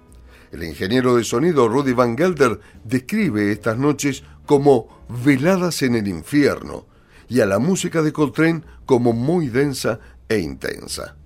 El 0.52 0.62
ingeniero 0.62 1.16
de 1.16 1.24
sonido 1.24 1.68
Rudy 1.68 1.92
Van 1.92 2.16
Gelder 2.16 2.60
describe 2.84 3.50
estas 3.50 3.76
noches 3.76 4.22
como 4.46 4.88
veladas 5.24 5.82
en 5.82 5.94
el 5.94 6.08
infierno 6.08 6.86
y 7.28 7.40
a 7.40 7.46
la 7.46 7.58
música 7.58 8.02
de 8.02 8.12
Coltrane 8.12 8.62
como 8.86 9.12
muy 9.12 9.48
densa 9.48 10.00
e 10.28 10.38
intensa. 10.38 11.16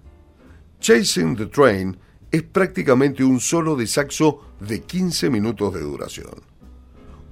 Chasing 0.81 1.37
the 1.37 1.47
Train 1.47 1.99
es 2.31 2.43
prácticamente 2.43 3.25
un 3.25 3.41
solo 3.41 3.75
de 3.77 3.87
saxo 3.87 4.41
de 4.61 4.83
15 4.83 5.31
minutos 5.31 5.75
de 5.75 5.81
duración. 5.81 6.43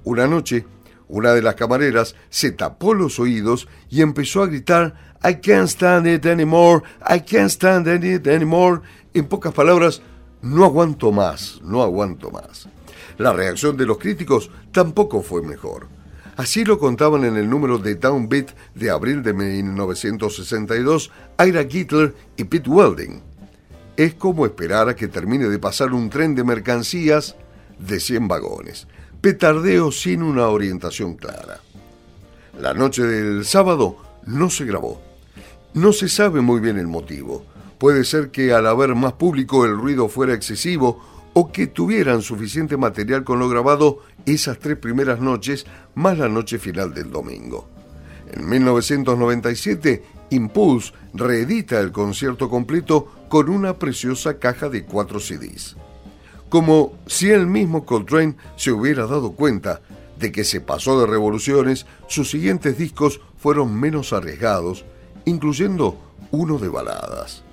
Una 0.03 0.27
noche, 0.27 0.65
una 1.07 1.33
de 1.33 1.41
las 1.41 1.55
camareras 1.55 2.15
se 2.29 2.51
tapó 2.51 2.93
los 2.93 3.19
oídos 3.19 3.67
y 3.89 4.01
empezó 4.01 4.43
a 4.43 4.47
gritar 4.47 5.07
I 5.23 5.35
can't 5.35 5.67
stand 5.67 6.07
it 6.07 6.25
anymore, 6.25 6.83
I 7.01 7.19
can't 7.19 7.49
stand 7.49 7.87
it 7.87 8.27
anymore. 8.27 8.81
En 9.13 9.25
pocas 9.25 9.53
palabras, 9.53 10.01
no 10.41 10.63
aguanto 10.63 11.11
más, 11.11 11.59
no 11.63 11.81
aguanto 11.81 12.29
más. 12.29 12.67
La 13.17 13.33
reacción 13.33 13.77
de 13.77 13.85
los 13.85 13.97
críticos 13.97 14.51
tampoco 14.71 15.21
fue 15.21 15.41
mejor. 15.41 15.87
Así 16.35 16.63
lo 16.63 16.77
contaban 16.77 17.25
en 17.25 17.35
el 17.35 17.49
número 17.49 17.79
de 17.79 17.95
Downbeat 17.95 18.51
de 18.75 18.91
abril 18.91 19.23
de 19.23 19.33
1962 19.33 21.11
Ira 21.43 21.65
Gittler 21.65 22.13
y 22.37 22.43
Pete 22.43 22.69
Welding. 22.69 23.23
Es 23.95 24.13
como 24.13 24.45
esperar 24.45 24.87
a 24.87 24.95
que 24.95 25.07
termine 25.07 25.49
de 25.49 25.57
pasar 25.57 25.93
un 25.93 26.11
tren 26.11 26.35
de 26.35 26.43
mercancías 26.43 27.35
de 27.79 27.99
100 27.99 28.27
vagones. 28.27 28.87
Petardeo 29.19 29.91
sin 29.91 30.21
una 30.21 30.47
orientación 30.49 31.15
clara. 31.15 31.59
La 32.59 32.75
noche 32.75 33.01
del 33.03 33.43
sábado 33.43 33.97
no 34.27 34.51
se 34.51 34.65
grabó. 34.65 35.01
No 35.73 35.91
se 35.91 36.07
sabe 36.07 36.41
muy 36.41 36.59
bien 36.59 36.77
el 36.77 36.87
motivo. 36.87 37.45
Puede 37.79 38.03
ser 38.03 38.29
que 38.29 38.53
al 38.53 38.67
haber 38.67 38.93
más 38.93 39.13
público 39.13 39.65
el 39.65 39.75
ruido 39.75 40.07
fuera 40.07 40.35
excesivo 40.35 41.16
o 41.39 41.51
que 41.51 41.67
tuvieran 41.67 42.23
suficiente 42.23 42.77
material 42.77 43.23
con 43.23 43.37
lo 43.37 43.47
grabado 43.47 43.99
esas 44.25 44.57
tres 44.57 44.75
primeras 44.75 45.19
noches 45.19 45.67
más 45.93 46.17
la 46.17 46.29
noche 46.29 46.57
final 46.57 46.95
del 46.95 47.11
domingo. 47.11 47.69
En 48.33 48.49
1997, 48.49 50.03
Impulse 50.31 50.93
reedita 51.13 51.79
el 51.79 51.91
concierto 51.91 52.49
completo 52.49 53.27
con 53.29 53.49
una 53.49 53.77
preciosa 53.77 54.39
caja 54.39 54.67
de 54.67 54.85
cuatro 54.85 55.19
CDs. 55.19 55.75
Como 56.49 56.93
si 57.05 57.29
el 57.29 57.45
mismo 57.45 57.85
Coltrane 57.85 58.35
se 58.55 58.71
hubiera 58.71 59.05
dado 59.05 59.33
cuenta 59.33 59.81
de 60.17 60.31
que 60.31 60.43
se 60.43 60.59
pasó 60.59 60.99
de 60.99 61.05
revoluciones, 61.05 61.85
sus 62.07 62.31
siguientes 62.31 62.79
discos 62.79 63.21
fueron 63.37 63.79
menos 63.79 64.11
arriesgados, 64.11 64.85
incluyendo 65.25 65.99
uno 66.31 66.57
de 66.57 66.69
baladas. 66.69 67.43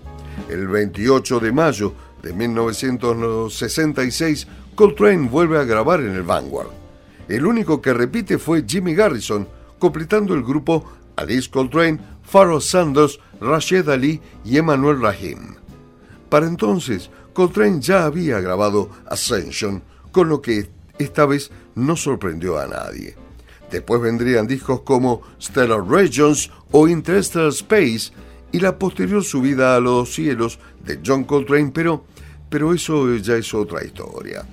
El 0.49 0.68
28 0.68 1.39
de 1.39 1.53
mayo 1.53 1.93
de 2.25 2.33
1966, 2.33 4.47
Coltrane 4.75 5.29
vuelve 5.29 5.59
a 5.59 5.64
grabar 5.64 6.01
en 6.01 6.14
el 6.14 6.22
Vanguard. 6.22 6.70
El 7.29 7.47
único 7.47 7.83
que 7.83 7.93
repite 7.93 8.39
fue 8.39 8.64
Jimmy 8.66 8.95
Garrison, 8.95 9.47
completando 9.79 10.35
el 10.35 10.43
grupo 10.43 10.85
Alice 11.16 11.51
Coltrane, 11.51 12.01
Pharoah 12.22 12.61
Sanders, 12.61 13.20
Rashid 13.41 13.89
Ali 13.89 14.20
y 14.45 14.57
Emmanuel 14.57 15.01
Rahim. 15.01 15.55
Para 16.31 16.47
entonces, 16.47 17.11
Coltrane 17.35 17.81
ya 17.81 18.07
había 18.07 18.41
grabado 18.41 18.89
Ascension, 19.07 19.83
con 20.11 20.29
lo 20.29 20.41
que 20.41 20.70
esta 20.99 21.27
vez 21.27 21.51
no 21.75 21.95
sorprendió 21.95 22.59
a 22.59 22.66
nadie. 22.66 23.16
Después 23.70 24.01
vendrían 24.01 24.47
discos 24.47 24.81
como 24.81 25.22
Stellar 25.41 25.87
Regions 25.87 26.51
o 26.70 26.89
Interstellar 26.89 27.49
Space 27.49 28.12
y 28.53 28.61
la 28.61 28.79
posterior 28.79 29.25
subida 29.25 29.77
a 29.77 29.81
los 29.81 30.14
cielos 30.14 30.59
de 30.85 31.01
John 31.05 31.25
Coltrane, 31.25 31.72
pero 31.75 32.05
pero 32.55 32.72
eso 32.72 33.16
ya 33.16 33.34
es 33.34 33.52
otra 33.52 33.84
historia. 33.84 34.44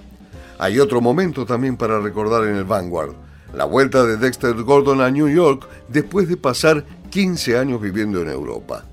Hay 0.58 0.80
otro 0.80 1.02
momento 1.02 1.45
también 1.45 1.78
para 1.78 1.99
recordar 1.99 2.47
en 2.47 2.56
el 2.56 2.64
Vanguard, 2.64 3.14
la 3.54 3.66
vuelta 3.66 4.04
de 4.04 4.18
Dexter 4.18 4.56
Gordon 4.64 5.02
a 5.02 5.12
New 5.12 5.30
York 5.30 5.68
después 5.88 6.28
de 6.28 6.36
pasar 6.36 6.84
15 7.12 7.60
años 7.60 7.80
viviendo 7.80 8.20
en 8.24 8.30
Europa. 8.30 8.86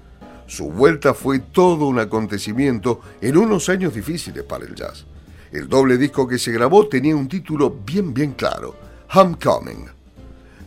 Su 0.47 0.71
vuelta 0.71 1.15
fue 1.15 1.39
todo 1.39 1.87
un 1.87 1.99
acontecimiento 1.99 3.01
en 3.23 3.39
unos 3.39 3.71
años 3.71 3.95
difíciles 3.95 4.45
para 4.45 4.67
el 4.67 4.75
jazz. 4.75 5.07
El 5.53 5.71
doble 5.71 5.97
disco 5.97 6.29
que 6.29 6.39
se 6.39 6.53
grabó 6.53 6.87
tenía 6.87 7.17
un 7.17 7.29
título 7.29 7.79
bien 7.87 8.13
bien 8.13 8.33
claro, 8.33 8.75
Homecoming. 9.15 9.87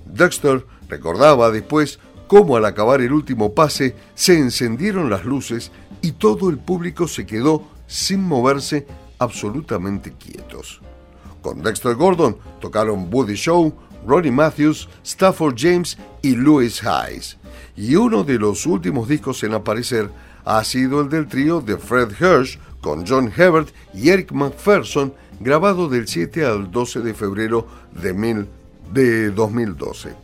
Dexter 0.08 0.66
recordaba 0.90 1.52
después 1.52 2.00
cómo 2.26 2.58
al 2.58 2.66
acabar 2.66 3.02
el 3.02 3.14
último 3.14 3.54
pase 3.54 3.94
se 4.16 4.36
encendieron 4.36 5.12
las 5.12 5.26
luces 5.26 5.72
y 6.02 6.14
todo 6.14 6.50
el 6.50 6.58
público 6.58 7.08
se 7.08 7.28
quedó 7.28 7.70
sin 7.92 8.24
moverse 8.24 8.88
absolutamente 9.20 10.14
quietos. 10.14 10.80
Con 11.42 11.62
Dexter 11.62 11.96
Gordon 11.96 12.38
tocaron 12.62 13.10
Woody 13.12 13.36
Shaw, 13.36 13.74
Ronnie 14.08 14.32
Matthews, 14.32 14.88
Stafford 15.04 15.56
James 15.58 15.98
y 16.22 16.36
Louis 16.36 16.82
Hayes. 16.86 17.38
Y 17.76 17.96
uno 17.96 18.24
de 18.24 18.40
los 18.40 18.66
últimos 18.66 19.10
discos 19.10 19.44
en 19.44 19.54
aparecer 19.54 20.10
ha 20.46 20.64
sido 20.64 21.02
el 21.02 21.10
del 21.10 21.28
trío 21.28 21.60
de 21.60 21.78
Fred 21.78 22.12
Hirsch 22.18 22.58
con 22.80 23.06
John 23.06 23.32
Hebert 23.36 23.70
y 23.94 24.10
Eric 24.10 24.32
McPherson, 24.32 25.14
grabado 25.42 25.90
del 25.90 26.08
7 26.08 26.46
al 26.46 26.72
12 26.72 27.02
de 27.02 27.14
febrero 27.14 27.68
de, 27.92 28.46
de 28.94 29.32
2012. 29.32 30.16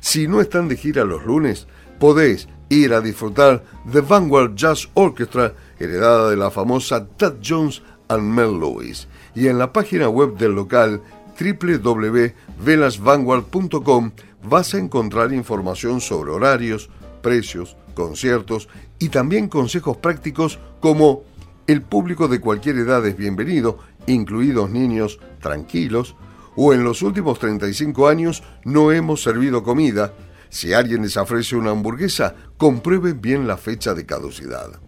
Si 0.00 0.28
no 0.28 0.42
están 0.42 0.68
de 0.68 0.76
gira 0.76 1.04
los 1.04 1.24
lunes, 1.24 1.66
podéis 1.98 2.48
ir 2.68 2.92
a 2.92 3.00
disfrutar 3.00 3.64
de 3.84 4.00
Vanguard 4.02 4.54
Jazz 4.54 4.88
Orchestra, 4.94 5.54
heredada 5.78 6.30
de 6.30 6.36
la 6.36 6.50
famosa 6.50 7.06
Tad 7.06 7.34
Jones 7.44 7.82
and 8.08 8.22
Mel 8.22 8.58
Lewis, 8.58 9.06
y 9.34 9.48
en 9.48 9.58
la 9.58 9.70
página 9.72 10.08
web 10.08 10.36
del 10.36 10.52
local 10.52 11.02
www.velasvanguard.com 11.38 14.10
vas 14.42 14.74
a 14.74 14.78
encontrar 14.78 15.32
información 15.32 16.00
sobre 16.00 16.32
horarios, 16.32 16.90
precios, 17.22 17.76
conciertos 17.94 18.68
y 18.98 19.10
también 19.10 19.46
consejos 19.48 19.96
prácticos 19.96 20.58
como 20.80 21.22
el 21.66 21.82
público 21.82 22.28
de 22.28 22.40
cualquier 22.40 22.78
edad 22.78 23.04
es 23.06 23.16
bienvenido, 23.16 23.78
incluidos 24.06 24.70
niños 24.70 25.18
tranquilos, 25.40 26.14
o 26.56 26.72
en 26.72 26.82
los 26.82 27.02
últimos 27.02 27.38
35 27.38 28.08
años 28.08 28.42
no 28.64 28.90
hemos 28.90 29.22
servido 29.22 29.62
comida. 29.62 30.14
Si 30.48 30.72
alguien 30.72 31.02
les 31.02 31.18
ofrece 31.18 31.56
una 31.56 31.72
hamburguesa, 31.72 32.34
comprueben 32.56 33.20
bien 33.20 33.46
la 33.46 33.58
fecha 33.58 33.92
de 33.92 34.06
caducidad. 34.06 34.80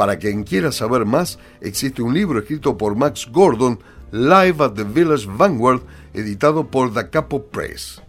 Para 0.00 0.18
quien 0.18 0.44
quiera 0.44 0.72
saber 0.72 1.04
más, 1.04 1.38
existe 1.60 2.00
un 2.00 2.14
libro 2.14 2.38
escrito 2.38 2.78
por 2.78 2.96
Max 2.96 3.28
Gordon, 3.30 3.78
Live 4.12 4.64
at 4.64 4.72
the 4.72 4.82
Village 4.82 5.26
Vanguard, 5.28 5.82
editado 6.14 6.68
por 6.68 6.94
Da 6.94 7.10
Capo 7.10 7.44
Press. 7.44 8.00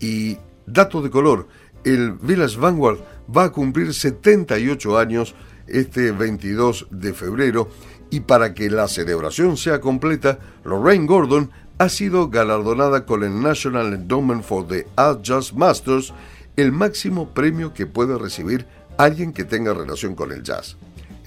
Y, 0.00 0.36
dato 0.66 1.00
de 1.00 1.10
color, 1.10 1.46
el 1.84 2.14
Village 2.14 2.58
Vanguard 2.58 2.98
va 3.32 3.44
a 3.44 3.52
cumplir 3.52 3.94
78 3.94 4.98
años 4.98 5.36
este 5.68 6.10
22 6.10 6.88
de 6.90 7.14
febrero 7.14 7.68
y 8.10 8.18
para 8.18 8.52
que 8.52 8.68
la 8.68 8.88
celebración 8.88 9.56
sea 9.56 9.80
completa, 9.80 10.40
Lorraine 10.64 11.06
Gordon 11.06 11.52
ha 11.78 11.88
sido 11.88 12.30
galardonada 12.30 13.06
con 13.06 13.22
el 13.22 13.40
National 13.40 13.94
Endowment 13.94 14.42
for 14.42 14.66
the 14.66 14.88
Art 14.96 15.22
Jazz 15.22 15.54
Masters, 15.54 16.12
el 16.56 16.72
máximo 16.72 17.32
premio 17.32 17.72
que 17.72 17.86
puede 17.86 18.18
recibir 18.18 18.66
alguien 18.96 19.32
que 19.32 19.44
tenga 19.44 19.72
relación 19.72 20.16
con 20.16 20.32
el 20.32 20.42
jazz. 20.42 20.76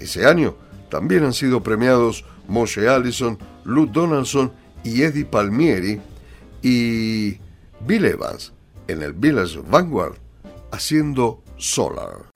Ese 0.02 0.26
año 0.26 0.56
también 0.90 1.24
han 1.24 1.34
sido 1.34 1.62
premiados 1.62 2.26
Moshe 2.48 2.90
Allison, 2.90 3.38
Lou 3.64 3.86
Donaldson 3.86 4.52
y 4.84 5.04
Eddie 5.04 5.26
Palmieri 5.26 6.02
y 6.64 7.38
Bill 7.86 8.06
Evans 8.06 8.52
en 8.88 9.04
el 9.04 9.14
Village 9.14 9.62
Vanguard 9.70 10.16
haciendo 10.72 11.44
Solar. 11.58 12.32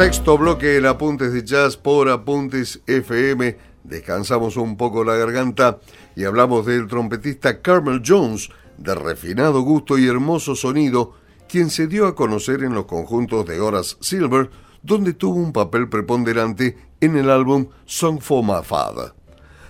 Sexto 0.00 0.38
bloque 0.38 0.78
en 0.78 0.86
Apuntes 0.86 1.30
de 1.34 1.44
Jazz 1.44 1.76
por 1.76 2.08
Apuntes 2.08 2.80
FM. 2.86 3.58
Descansamos 3.84 4.56
un 4.56 4.78
poco 4.78 5.04
la 5.04 5.14
garganta 5.14 5.78
y 6.16 6.24
hablamos 6.24 6.64
del 6.64 6.86
trompetista 6.86 7.60
Carmel 7.60 8.00
Jones, 8.02 8.48
de 8.78 8.94
refinado 8.94 9.60
gusto 9.60 9.98
y 9.98 10.08
hermoso 10.08 10.56
sonido, 10.56 11.12
quien 11.50 11.68
se 11.68 11.86
dio 11.86 12.06
a 12.06 12.14
conocer 12.14 12.62
en 12.62 12.72
los 12.72 12.86
conjuntos 12.86 13.44
de 13.44 13.60
Horace 13.60 13.96
Silver, 14.00 14.48
donde 14.82 15.12
tuvo 15.12 15.38
un 15.38 15.52
papel 15.52 15.90
preponderante 15.90 16.78
en 17.02 17.18
el 17.18 17.28
álbum 17.28 17.66
Song 17.84 18.22
for 18.22 18.42
My 18.42 18.64
Father. 18.64 19.12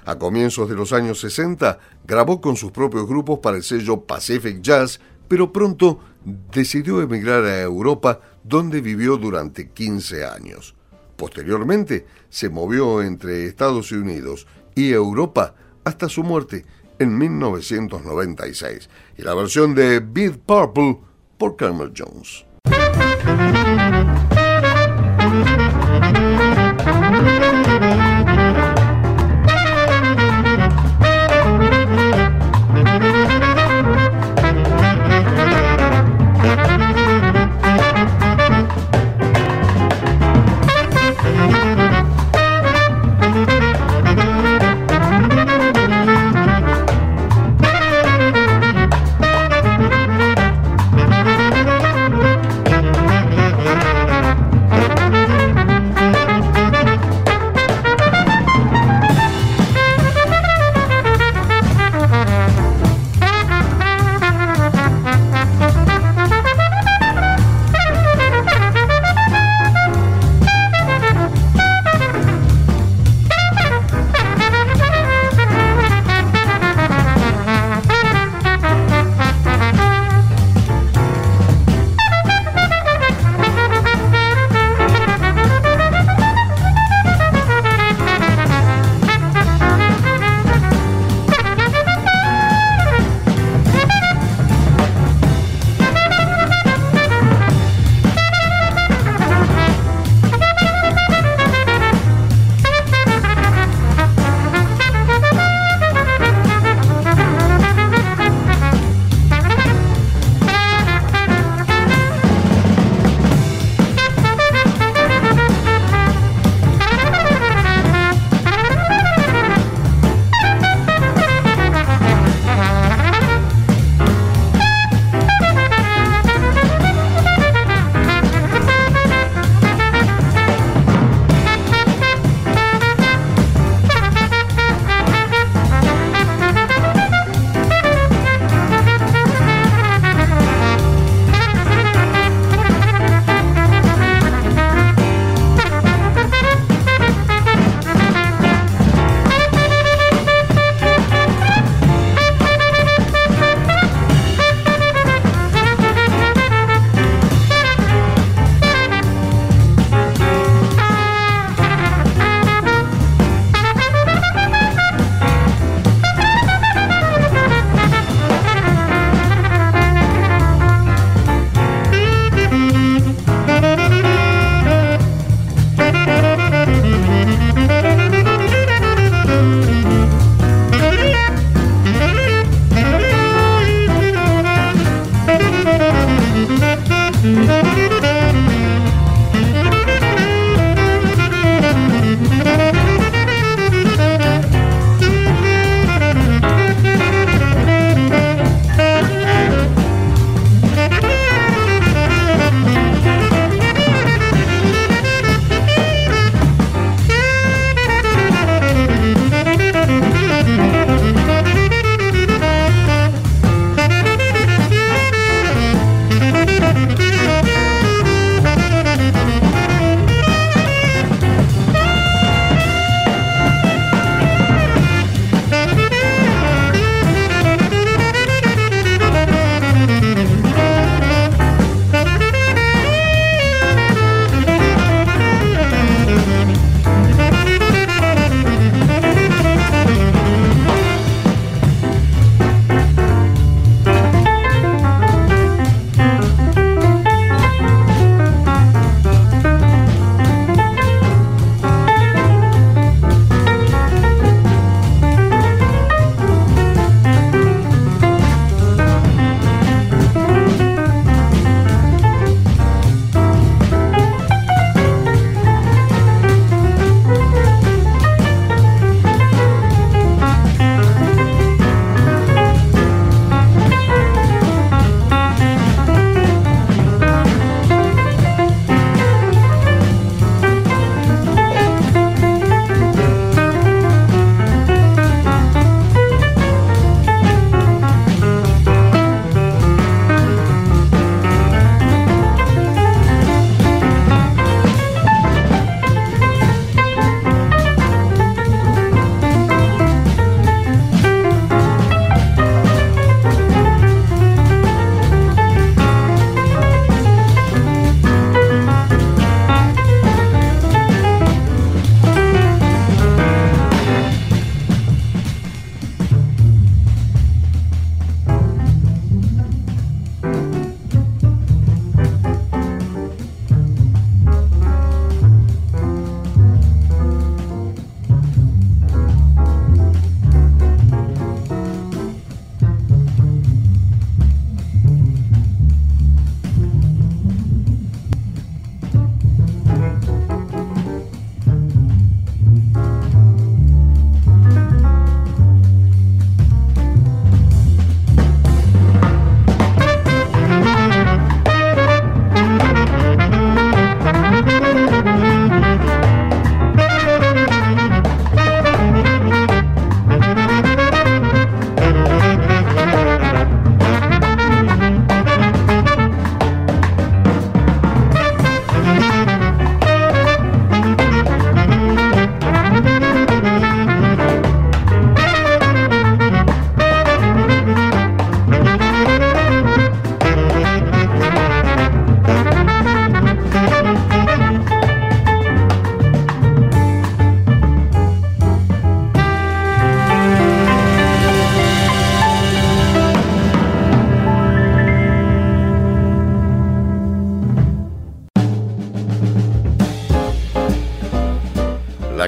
A 0.04 0.16
comienzos 0.16 0.68
de 0.68 0.76
los 0.76 0.92
años 0.92 1.18
60 1.18 1.80
grabó 2.06 2.40
con 2.40 2.54
sus 2.54 2.70
propios 2.70 3.08
grupos 3.08 3.40
para 3.40 3.56
el 3.56 3.64
sello 3.64 4.02
Pacific 4.02 4.60
Jazz, 4.60 5.00
pero 5.26 5.52
pronto 5.52 5.98
decidió 6.24 7.02
emigrar 7.02 7.44
a 7.44 7.62
Europa 7.62 8.20
donde 8.44 8.80
vivió 8.80 9.16
durante 9.16 9.70
15 9.70 10.24
años. 10.24 10.74
Posteriormente 11.16 12.06
se 12.28 12.48
movió 12.48 13.02
entre 13.02 13.46
Estados 13.46 13.92
Unidos 13.92 14.46
y 14.74 14.92
Europa 14.92 15.54
hasta 15.84 16.08
su 16.08 16.22
muerte 16.22 16.64
en 16.98 17.16
1996 17.16 18.88
y 19.18 19.22
la 19.22 19.34
versión 19.34 19.74
de 19.74 20.00
Beat 20.00 20.36
Purple 20.38 20.98
por 21.38 21.56
Carmel 21.56 21.92
Jones. 21.96 22.44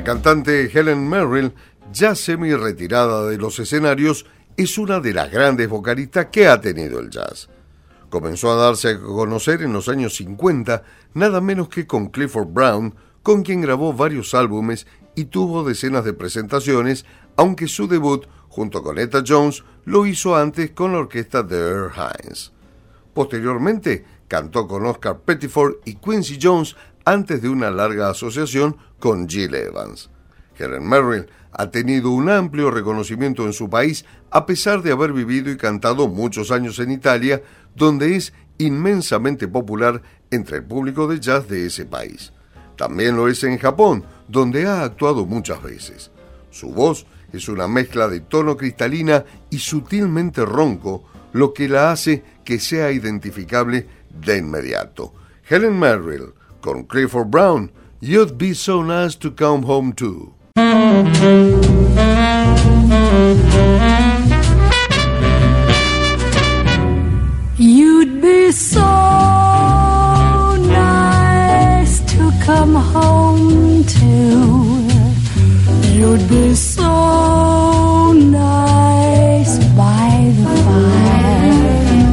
La 0.03 0.07
cantante 0.07 0.64
Helen 0.64 1.09
Merrill, 1.09 1.55
ya 1.92 2.16
semi 2.16 2.53
retirada 2.53 3.24
de 3.28 3.38
los 3.38 3.61
escenarios, 3.61 4.26
es 4.57 4.76
una 4.76 4.98
de 4.98 5.14
las 5.14 5.30
grandes 5.30 5.68
vocalistas 5.68 6.26
que 6.26 6.48
ha 6.48 6.61
tenido 6.61 6.98
el 6.98 7.09
jazz. 7.09 7.48
Comenzó 8.11 8.50
a 8.50 8.57
darse 8.57 8.88
a 8.90 9.00
conocer 9.00 9.62
en 9.62 9.72
los 9.72 9.88
años 9.88 10.16
50, 10.16 10.82
nada 11.14 11.40
menos 11.40 11.68
que 11.68 11.86
con 11.86 12.09
Clifford 12.09 12.48
Brown, 12.48 12.96
con 13.22 13.44
quien 13.44 13.61
grabó 13.61 13.92
varios 13.92 14.34
álbumes 14.34 14.88
y 15.14 15.26
tuvo 15.26 15.62
decenas 15.62 16.05
de 16.05 16.14
presentaciones, 16.14 17.07
aunque 17.36 17.68
su 17.68 17.86
debut 17.86 18.26
junto 18.48 18.82
con 18.82 18.98
Etta 18.98 19.22
Jones 19.24 19.62
lo 19.84 20.05
hizo 20.05 20.34
antes 20.34 20.72
con 20.72 20.90
la 20.90 20.98
orquesta 20.98 21.44
de 21.44 21.59
Earl 21.59 21.92
Hines. 21.94 22.50
Posteriormente 23.14 24.05
cantó 24.26 24.66
con 24.66 24.84
Oscar 24.84 25.20
Pettiford 25.20 25.76
y 25.84 25.94
Quincy 25.94 26.40
Jones 26.42 26.74
antes 27.05 27.40
de 27.42 27.48
una 27.48 27.70
larga 27.70 28.11
asociación 28.11 28.76
con 29.03 29.28
Jill 29.28 29.53
Evans. 29.57 30.09
Helen 30.57 30.88
Merrill 30.88 31.26
ha 31.50 31.72
tenido 31.72 32.11
un 32.11 32.30
amplio 32.30 32.70
reconocimiento 32.70 33.44
en 33.46 33.53
su 33.53 33.68
país 33.68 34.05
a 34.30 34.46
pesar 34.46 34.80
de 34.80 34.92
haber 34.92 35.12
vivido 35.12 35.50
y 35.50 35.57
cantado 35.57 36.07
muchos 36.07 36.53
años 36.53 36.78
en 36.78 36.92
Italia, 36.92 37.42
donde 37.74 38.14
es 38.14 38.32
inmensamente 38.59 39.48
popular 39.48 40.00
entre 40.30 40.59
el 40.59 40.64
público 40.64 41.09
de 41.09 41.18
jazz 41.18 41.48
de 41.48 41.66
ese 41.66 41.84
país. 41.84 42.32
También 42.76 43.16
lo 43.16 43.26
es 43.26 43.42
en 43.42 43.59
Japón, 43.59 44.05
donde 44.28 44.68
ha 44.68 44.84
actuado 44.84 45.26
muchas 45.26 45.61
veces. 45.61 46.12
Su 46.50 46.70
voz 46.70 47.05
es 47.32 47.48
una 47.48 47.66
mezcla 47.66 48.07
de 48.07 48.20
tono 48.20 48.57
cristalina 48.57 49.24
y 49.50 49.59
sutilmente 49.59 50.46
ronco, 50.46 51.03
lo 51.32 51.53
que 51.53 51.68
la 51.68 51.90
hace 51.90 52.22
que 52.44 52.61
sea 52.61 52.92
identificable 52.92 53.88
de 54.24 54.38
inmediato. 54.38 55.12
Helen 55.50 55.76
Merrill 55.76 56.34
con 56.61 56.84
Clifford 56.84 57.26
Brown, 57.26 57.72
You'd 58.05 58.36
Be 58.36 58.53
So 58.53 58.82
Nice 58.82 59.14
to 59.14 59.30
Come 59.30 59.62
Home 59.62 59.92
To. 59.92 60.34
You'd 67.57 68.20
be 68.20 68.50
so 68.50 68.80
nice 70.66 72.00
to 72.12 72.32
come 72.42 72.74
home 72.74 73.84
to. 73.84 74.11
You'd 75.94 76.28
be 76.28 76.57
so 76.57 78.12
nice 78.14 79.59
by 79.76 80.32
the 80.38 80.57
fire 80.66 82.11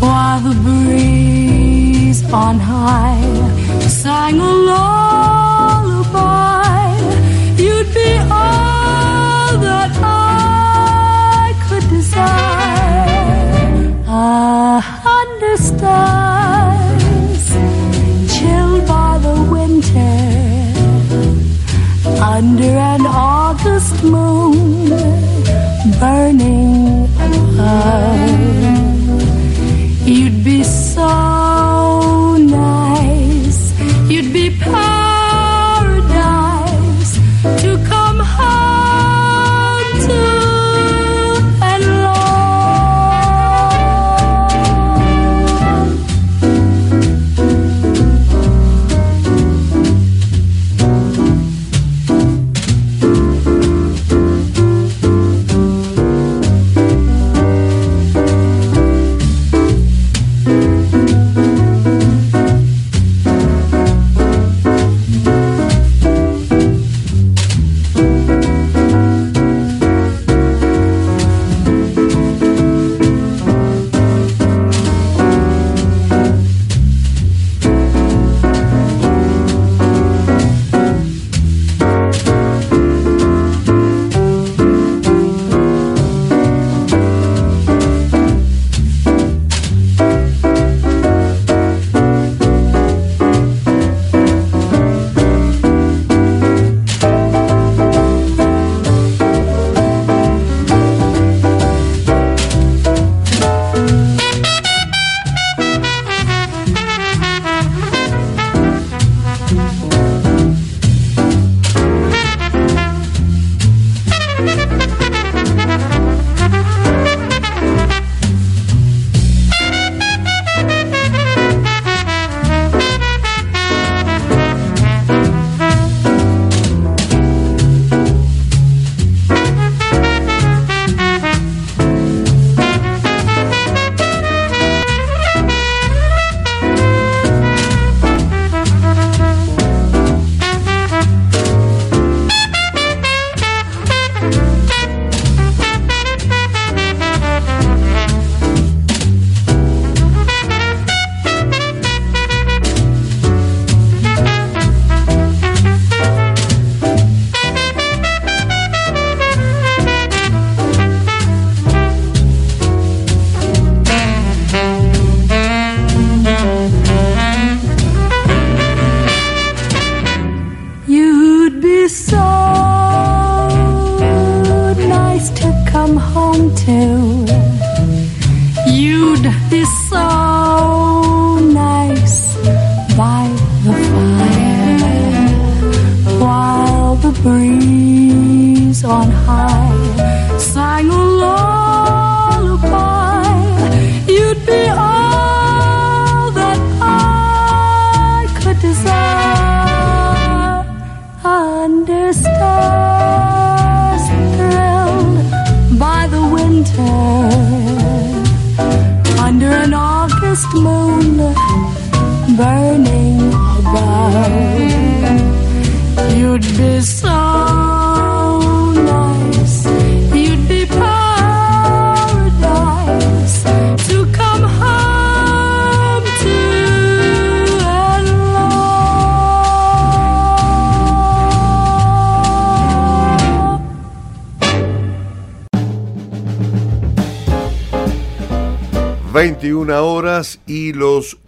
while 0.00 0.40
the 0.40 0.54
breeze 0.62 2.24
on 2.32 2.58
high 2.58 3.23
sang 4.04 4.38
a 4.38 4.52
lullaby. 4.68 6.02
You'd 7.64 7.90
be 7.98 8.10
all 8.40 9.50
that 9.66 9.92
I 10.02 11.54
could 11.64 11.86
desire. 11.88 13.24
Ah, 14.06 14.76
a 14.76 14.80
hundred 15.06 15.58
stars 15.70 17.46
chilled 18.34 18.82
by 18.94 19.12
the 19.26 19.36
winter 19.54 20.16
under 22.34 22.72
an 22.92 23.04
August 23.06 23.96
moon 24.14 24.90
burning 26.02 27.08
above. 27.26 28.34
You'd 30.16 30.38
be 30.44 30.53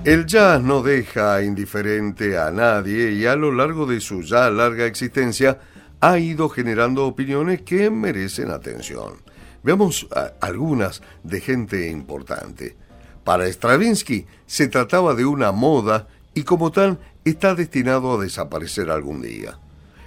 El 0.02 0.24
jazz 0.24 0.62
no 0.62 0.82
deja 0.82 1.42
indiferente 1.42 2.38
a 2.38 2.50
nadie 2.50 3.12
y 3.12 3.26
a 3.26 3.36
lo 3.36 3.52
largo 3.52 3.84
de 3.84 4.00
su 4.00 4.22
ya 4.22 4.48
larga 4.48 4.86
existencia 4.86 5.60
ha 6.00 6.18
ido 6.18 6.48
generando 6.48 7.04
opiniones 7.04 7.60
que 7.60 7.90
merecen 7.90 8.50
atención. 8.50 9.16
Veamos 9.62 10.08
algunas 10.40 11.02
de 11.22 11.42
gente 11.42 11.90
importante. 11.90 12.78
Para 13.24 13.46
Stravinsky 13.46 14.24
se 14.46 14.68
trataba 14.68 15.14
de 15.14 15.26
una 15.26 15.52
moda 15.52 16.08
y 16.32 16.44
como 16.44 16.72
tal 16.72 16.98
está 17.26 17.54
destinado 17.54 18.14
a 18.14 18.22
desaparecer 18.22 18.90
algún 18.90 19.20
día. 19.20 19.58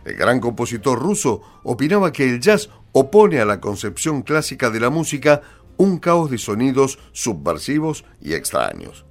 El 0.05 0.15
gran 0.15 0.39
compositor 0.39 0.97
ruso 0.97 1.43
opinaba 1.61 2.11
que 2.11 2.27
el 2.27 2.39
jazz 2.39 2.71
opone 2.93 3.39
a 3.39 3.45
la 3.45 3.61
concepción 3.61 4.23
clásica 4.23 4.71
de 4.71 4.79
la 4.79 4.89
música 4.89 5.43
un 5.77 5.99
caos 5.99 6.31
de 6.31 6.39
sonidos 6.39 6.97
subversivos 7.11 8.05
y 8.19 8.33
extraños. 8.33 9.05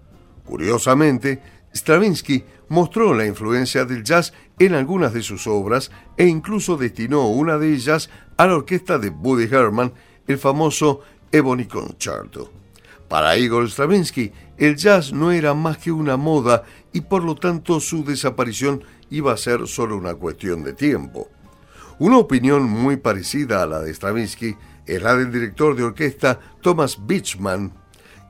Curiosamente, 0.44 1.40
Stravinsky 1.74 2.44
mostró 2.68 3.14
la 3.14 3.26
influencia 3.26 3.84
del 3.84 4.04
jazz 4.04 4.32
en 4.58 4.74
algunas 4.74 5.12
de 5.12 5.22
sus 5.22 5.46
obras 5.46 5.90
e 6.16 6.26
incluso 6.26 6.76
destinó 6.76 7.28
una 7.28 7.58
de 7.58 7.72
ellas 7.72 8.10
a 8.36 8.46
la 8.46 8.56
orquesta 8.56 8.98
de 8.98 9.10
Buddy 9.10 9.44
Herman, 9.44 9.92
el 10.26 10.38
famoso 10.38 11.00
Ebony 11.30 11.66
Concerto. 11.66 12.50
Para 13.08 13.36
Igor 13.36 13.68
Stravinsky, 13.68 14.32
el 14.56 14.76
jazz 14.76 15.12
no 15.12 15.32
era 15.32 15.52
más 15.54 15.78
que 15.78 15.92
una 15.92 16.16
moda 16.16 16.64
y 16.92 17.02
por 17.02 17.24
lo 17.24 17.34
tanto 17.34 17.80
su 17.80 18.04
desaparición 18.04 18.82
iba 19.10 19.32
a 19.32 19.36
ser 19.36 19.66
solo 19.66 19.96
una 19.96 20.14
cuestión 20.14 20.64
de 20.64 20.72
tiempo. 20.72 21.28
Una 21.98 22.18
opinión 22.18 22.64
muy 22.64 22.96
parecida 22.96 23.62
a 23.62 23.66
la 23.66 23.80
de 23.80 23.92
Stravinsky 23.92 24.56
es 24.86 25.02
la 25.02 25.14
del 25.14 25.30
director 25.30 25.76
de 25.76 25.84
orquesta 25.84 26.40
Thomas 26.60 27.06
Beechman, 27.06 27.72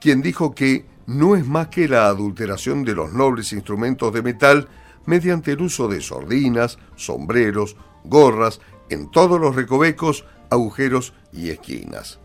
quien 0.00 0.20
dijo 0.20 0.54
que 0.54 0.84
no 1.07 1.36
es 1.36 1.46
más 1.46 1.68
que 1.68 1.88
la 1.88 2.07
adulteración 2.07 2.84
de 2.84 2.94
los 2.94 3.12
nobles 3.12 3.53
instrumentos 3.53 4.12
de 4.12 4.22
metal 4.22 4.68
mediante 5.07 5.53
el 5.53 5.62
uso 5.62 5.88
de 5.88 6.00
sordinas, 6.00 6.78
sombreros, 6.96 7.76
gorras, 8.05 8.61
en 8.88 9.11
todos 9.11 9.40
los 9.40 9.55
recovecos, 9.55 10.24
agujeros 10.50 11.14
y 11.32 11.50
esquinas. 11.50 12.20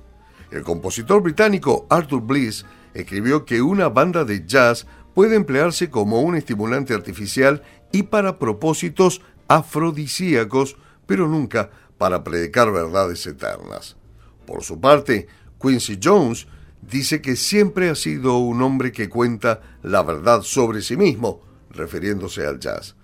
El 0.52 0.64
compositor 0.64 1.22
británico 1.22 1.88
Arthur 1.90 2.22
Bliss 2.22 2.66
escribió 2.94 3.46
que 3.46 3.62
una 3.62 3.90
banda 3.90 4.24
de 4.26 4.46
jazz 4.46 4.86
puede 5.14 5.36
emplearse 5.36 5.90
como 5.90 6.22
un 6.22 6.36
estimulante 6.36 6.94
artificial 6.94 7.64
y 7.92 8.04
para 8.04 8.38
propósitos 8.38 9.22
afrodisíacos, 9.48 10.78
pero 11.06 11.28
nunca 11.28 11.70
para 11.98 12.24
predicar 12.24 12.72
verdades 12.72 13.26
eternas. 13.26 13.96
Por 14.46 14.64
su 14.64 14.80
parte, 14.80 15.28
Quincy 15.62 16.00
Jones 16.02 16.48
dice 16.82 17.22
que 17.22 17.36
siempre 17.36 17.90
ha 17.90 17.96
sido 17.96 18.38
un 18.38 18.62
hombre 18.62 18.92
que 18.92 19.10
cuenta 19.10 19.62
la 19.84 20.04
verdad 20.04 20.42
sobre 20.42 20.82
sí 20.82 20.98
mismo, 20.98 21.42
refiriéndose 21.72 22.46
al 22.46 22.60
jazz. 22.60 22.96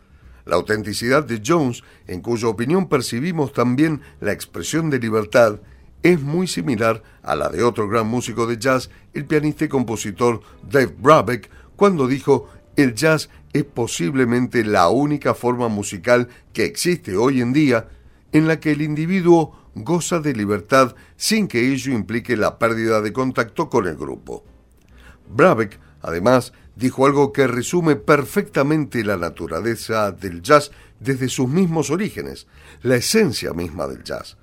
La 0.46 0.56
autenticidad 0.56 1.24
de 1.24 1.42
Jones, 1.46 1.84
en 2.08 2.22
cuya 2.22 2.48
opinión 2.48 2.90
percibimos 2.90 3.54
también 3.54 4.02
la 4.20 4.34
expresión 4.34 4.90
de 4.90 5.00
libertad, 5.00 5.60
es 6.02 6.22
muy 6.22 6.48
similar 6.48 7.02
a 7.22 7.36
la 7.36 7.48
de 7.48 7.64
otro 7.64 7.88
gran 7.88 8.08
músico 8.08 8.46
de 8.46 8.58
jazz, 8.58 8.90
el 9.14 9.26
pianista 9.26 9.66
y 9.66 9.70
compositor 9.70 10.42
Dave 10.70 10.94
Brubeck, 11.00 11.50
cuando 11.78 12.08
dijo 12.08 12.50
el 12.76 12.94
jazz 12.94 13.30
es 13.54 13.64
posiblemente 13.64 14.66
la 14.66 14.90
única 14.90 15.34
forma 15.34 15.70
musical 15.70 16.28
que 16.52 16.66
existe 16.66 17.16
hoy 17.16 17.40
en 17.40 17.54
día 17.54 17.88
en 18.32 18.48
la 18.48 18.60
que 18.60 18.72
el 18.72 18.82
individuo 18.82 19.56
goza 19.76 20.20
de 20.20 20.34
libertad 20.34 20.96
sin 21.16 21.48
que 21.48 21.72
ello 21.72 21.94
implique 21.94 22.38
la 22.38 22.60
pérdida 22.60 23.02
de 23.02 23.14
contacto 23.14 23.70
con 23.70 23.88
el 23.88 23.96
grupo. 23.96 24.44
Brabeck, 25.30 25.80
además, 26.02 26.54
dijo 26.76 27.06
algo 27.06 27.32
que 27.34 27.48
resume 27.48 27.96
perfectamente 27.96 29.04
la 29.04 29.18
naturaleza 29.18 30.12
del 30.12 30.42
jazz 30.42 30.72
desde 31.00 31.30
sus 31.30 31.48
mismos 31.48 31.90
orígenes, 31.90 32.48
la 32.82 32.96
esencia 32.96 33.54
misma 33.54 33.88
del 33.88 34.04
jazz. 34.04 34.38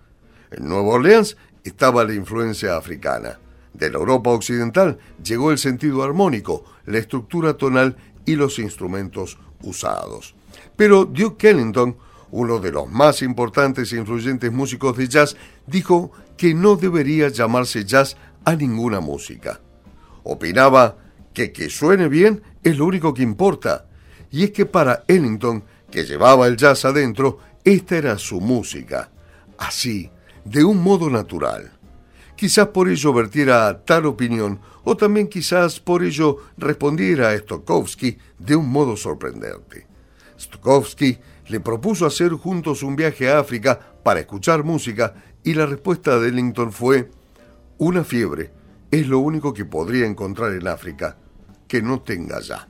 En 0.51 0.68
Nueva 0.68 0.95
Orleans 0.95 1.37
estaba 1.64 2.05
la 2.05 2.14
influencia 2.14 2.76
africana. 2.76 3.39
De 3.72 3.91
la 3.91 3.99
Europa 3.99 4.31
occidental 4.31 4.99
llegó 5.22 5.53
el 5.53 5.59
sentido 5.59 6.03
armónico, 6.03 6.64
la 6.87 6.99
estructura 6.99 7.55
tonal 7.55 7.97
y 8.24 8.35
los 8.35 8.59
instrumentos 8.59 9.39
usados. 9.62 10.35
Pero 10.76 11.05
Duke 11.05 11.51
Ellington, 11.51 11.97
uno 12.31 12.59
de 12.59 12.72
los 12.72 12.89
más 12.89 13.22
importantes 13.22 13.93
e 13.93 13.97
influyentes 13.97 14.53
músicos 14.53 14.97
de 14.97 15.09
jazz, 15.09 15.37
dijo 15.66 16.12
que 16.37 16.55
no 16.55 16.76
debería 16.76 17.28
llamarse 17.28 17.85
jazz 17.85 18.16
a 18.45 18.55
ninguna 18.55 19.01
música. 19.01 19.61
Opinaba 20.22 20.97
que 21.33 21.53
que 21.53 21.70
suene 21.70 22.09
bien 22.09 22.43
es 22.62 22.78
lo 22.78 22.87
único 22.87 23.14
que 23.14 23.22
importa. 23.22 23.87
Y 24.31 24.45
es 24.45 24.51
que 24.53 24.66
para 24.66 25.05
Ellington, 25.09 25.64
que 25.91 26.05
llevaba 26.05 26.47
el 26.47 26.57
jazz 26.57 26.85
adentro, 26.85 27.39
esta 27.64 27.97
era 27.97 28.18
su 28.18 28.41
música. 28.41 29.11
Así, 29.59 30.11
de 30.45 30.64
un 30.64 30.83
modo 30.83 31.11
natural. 31.11 31.72
Quizás 32.37 32.68
por 32.68 32.89
ello 32.89 33.12
vertiera 33.12 33.85
tal 33.85 34.07
opinión, 34.07 34.61
o 34.85 34.97
también 34.97 35.28
quizás 35.28 35.78
por 35.78 36.03
ello 36.03 36.39
respondiera 36.57 37.31
a 37.31 37.39
Stokowski 37.39 38.16
de 38.39 38.57
un 38.57 38.70
modo 38.70 38.97
sorprendente. 38.97 39.87
Stokowski 40.39 41.18
le 41.51 41.59
propuso 41.59 42.07
hacer 42.07 42.31
juntos 42.33 42.85
un 42.85 42.95
viaje 42.95 43.29
a 43.29 43.41
África 43.41 43.79
para 44.05 44.21
escuchar 44.21 44.63
música 44.63 45.15
y 45.43 45.55
la 45.55 45.67
respuesta 45.67 46.19
de 46.19 46.29
Ellington 46.29 46.71
fue, 46.73 47.11
una 47.77 48.05
fiebre 48.05 48.53
es 48.91 49.09
lo 49.09 49.19
único 49.19 49.53
que 49.53 49.65
podría 49.65 50.07
encontrar 50.07 50.53
en 50.53 50.69
África 50.69 51.17
que 51.67 51.83
no 51.83 52.01
tenga 52.03 52.41
ya. 52.41 52.69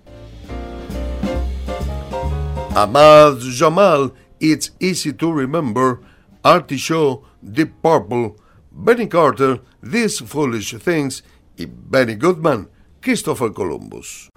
Ahmad 2.75 3.39
Jamal, 3.55 4.15
It's 4.39 4.75
Easy 4.81 5.13
to 5.13 5.35
Remember, 5.35 5.99
Artie 6.43 6.79
Shaw, 6.79 7.23
Deep 7.43 7.83
Purple, 7.83 8.37
Benny 8.71 9.09
Carter, 9.09 9.61
These 9.83 10.25
Foolish 10.25 10.79
Things 10.79 11.23
y 11.57 11.67
Benny 11.67 12.15
Goodman, 12.15 12.71
Christopher 13.03 13.53
Columbus. 13.53 14.31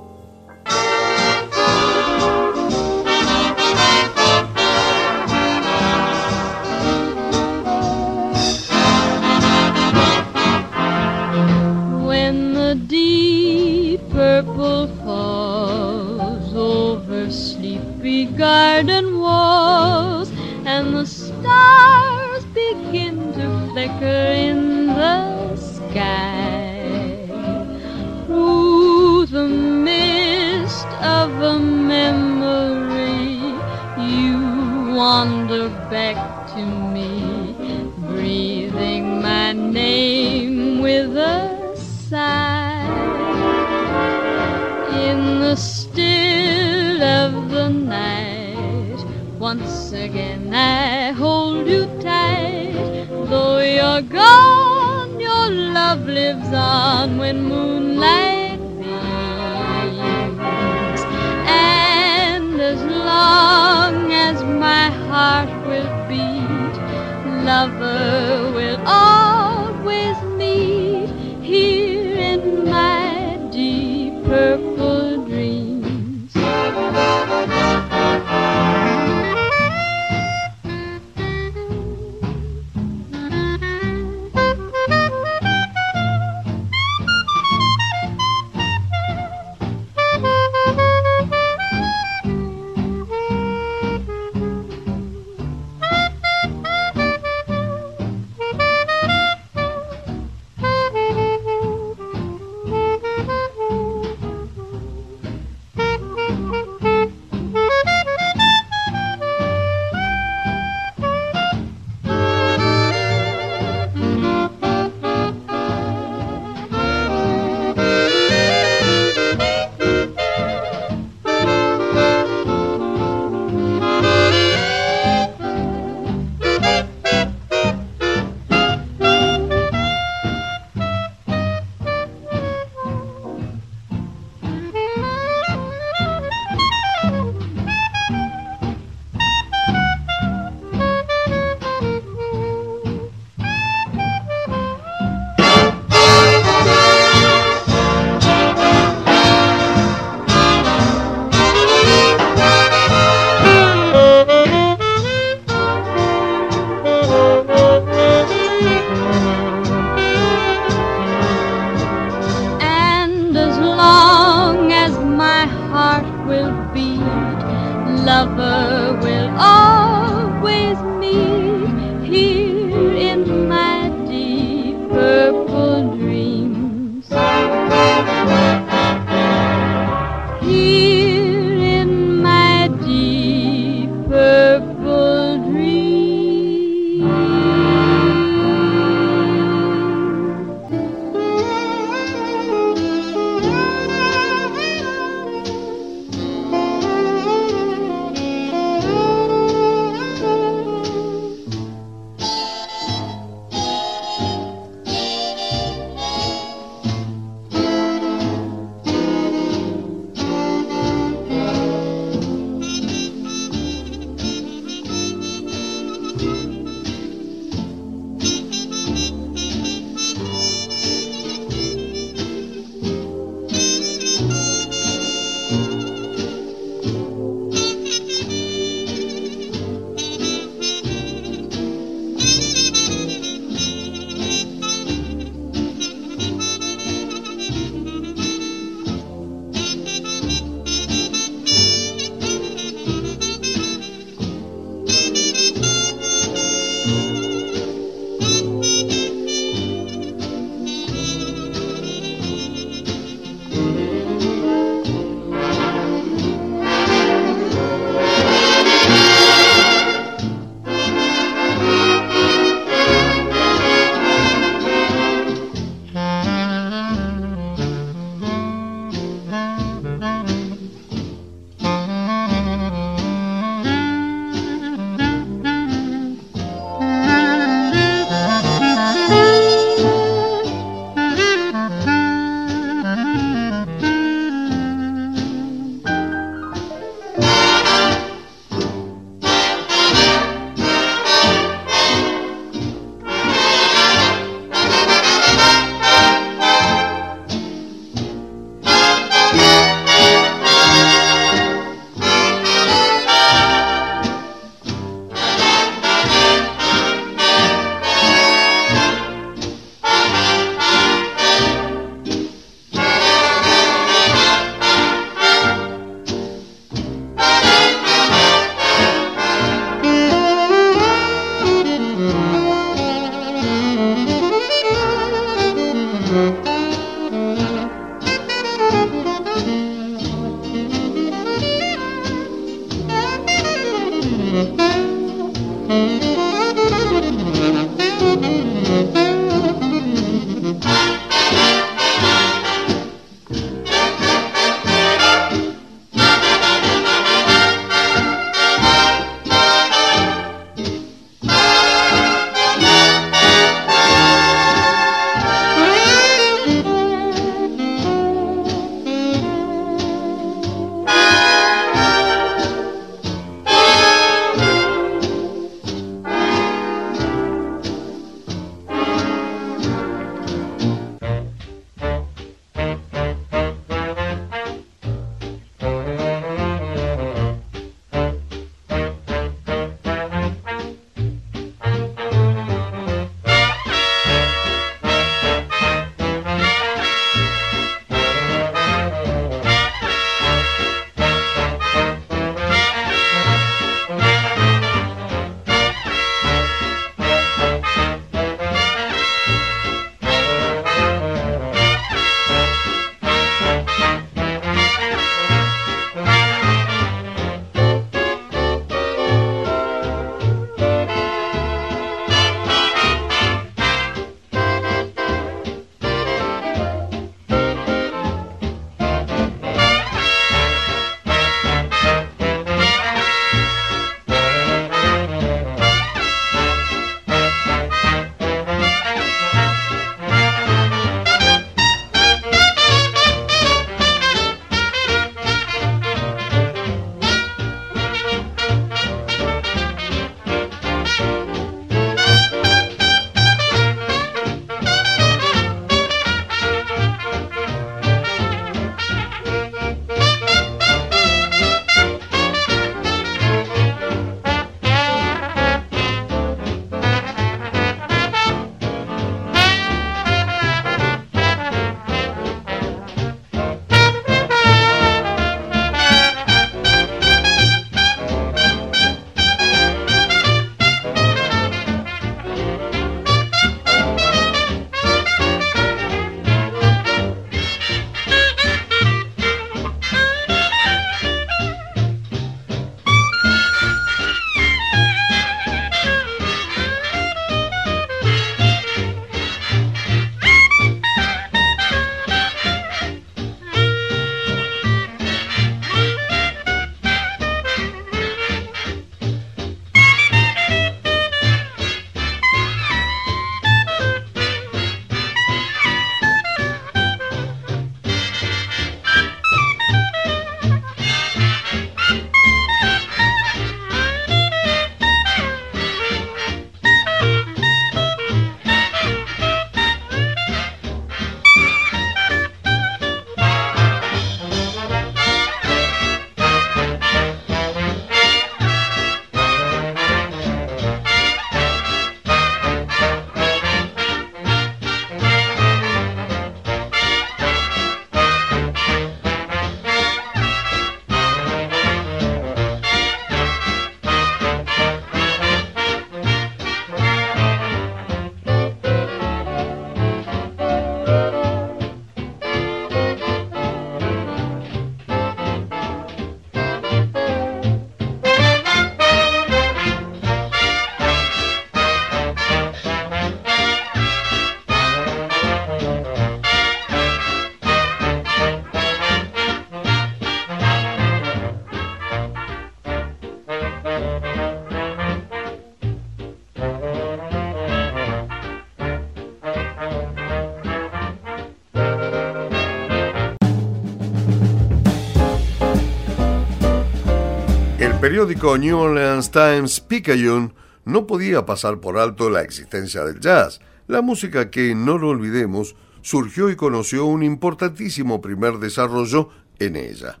Periódico 587.84 588.38
New 588.38 588.56
Orleans 588.56 589.10
Times 589.10 589.60
Picayune 589.60 590.32
no 590.64 590.86
podía 590.86 591.26
pasar 591.26 591.60
por 591.60 591.76
alto 591.76 592.08
la 592.08 592.22
existencia 592.22 592.82
del 592.82 592.98
jazz, 592.98 593.42
la 593.66 593.82
música 593.82 594.30
que, 594.30 594.54
no 594.54 594.78
lo 594.78 594.88
olvidemos, 594.88 595.54
surgió 595.82 596.30
y 596.30 596.34
conoció 596.34 596.86
un 596.86 597.02
importantísimo 597.02 598.00
primer 598.00 598.38
desarrollo 598.38 599.10
en 599.38 599.56
ella. 599.56 600.00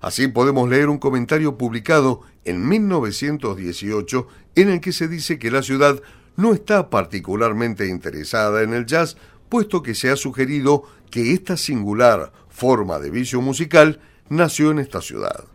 Así 0.00 0.26
podemos 0.26 0.68
leer 0.68 0.88
un 0.88 0.98
comentario 0.98 1.56
publicado 1.56 2.22
en 2.44 2.68
1918 2.68 4.26
en 4.56 4.70
el 4.70 4.80
que 4.80 4.90
se 4.90 5.06
dice 5.06 5.38
que 5.38 5.52
la 5.52 5.62
ciudad 5.62 6.02
no 6.34 6.52
está 6.52 6.90
particularmente 6.90 7.86
interesada 7.86 8.62
en 8.64 8.74
el 8.74 8.84
jazz, 8.84 9.16
puesto 9.48 9.84
que 9.84 9.94
se 9.94 10.10
ha 10.10 10.16
sugerido 10.16 10.82
que 11.12 11.32
esta 11.32 11.56
singular 11.56 12.32
forma 12.48 12.98
de 12.98 13.10
vicio 13.10 13.40
musical 13.40 14.00
nació 14.28 14.72
en 14.72 14.80
esta 14.80 15.00
ciudad 15.00 15.51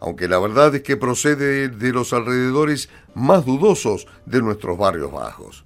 aunque 0.00 0.28
la 0.28 0.38
verdad 0.38 0.74
es 0.74 0.82
que 0.82 0.96
procede 0.96 1.68
de 1.68 1.92
los 1.92 2.12
alrededores 2.12 2.88
más 3.14 3.44
dudosos 3.44 4.06
de 4.24 4.42
nuestros 4.42 4.78
barrios 4.78 5.12
bajos. 5.12 5.64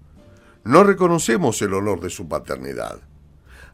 No 0.65 0.85
reconocemos 0.85 1.61
el 1.63 1.75
olor 1.75 2.01
de 2.01 2.11
su 2.11 2.29
paternidad. 2.29 3.01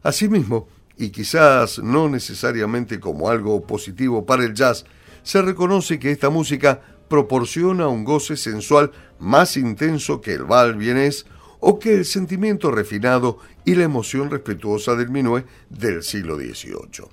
Asimismo, 0.03 0.67
y 0.97 1.09
quizás 1.09 1.79
no 1.79 2.09
necesariamente 2.09 2.99
como 2.99 3.29
algo 3.29 3.65
positivo 3.65 4.25
para 4.25 4.43
el 4.43 4.53
jazz, 4.53 4.85
se 5.23 5.41
reconoce 5.41 5.99
que 5.99 6.11
esta 6.11 6.29
música 6.29 6.81
proporciona 7.07 7.87
un 7.87 8.03
goce 8.03 8.37
sensual 8.37 8.91
más 9.19 9.57
intenso 9.57 10.21
que 10.21 10.33
el 10.33 10.43
bal 10.43 10.75
vienés 10.75 11.25
o 11.59 11.79
que 11.79 11.93
el 11.93 12.05
sentimiento 12.05 12.71
refinado 12.71 13.39
y 13.65 13.75
la 13.75 13.83
emoción 13.83 14.29
respetuosa 14.29 14.95
del 14.95 15.09
minué 15.09 15.45
del 15.69 16.03
siglo 16.03 16.37
XVIII. 16.37 17.09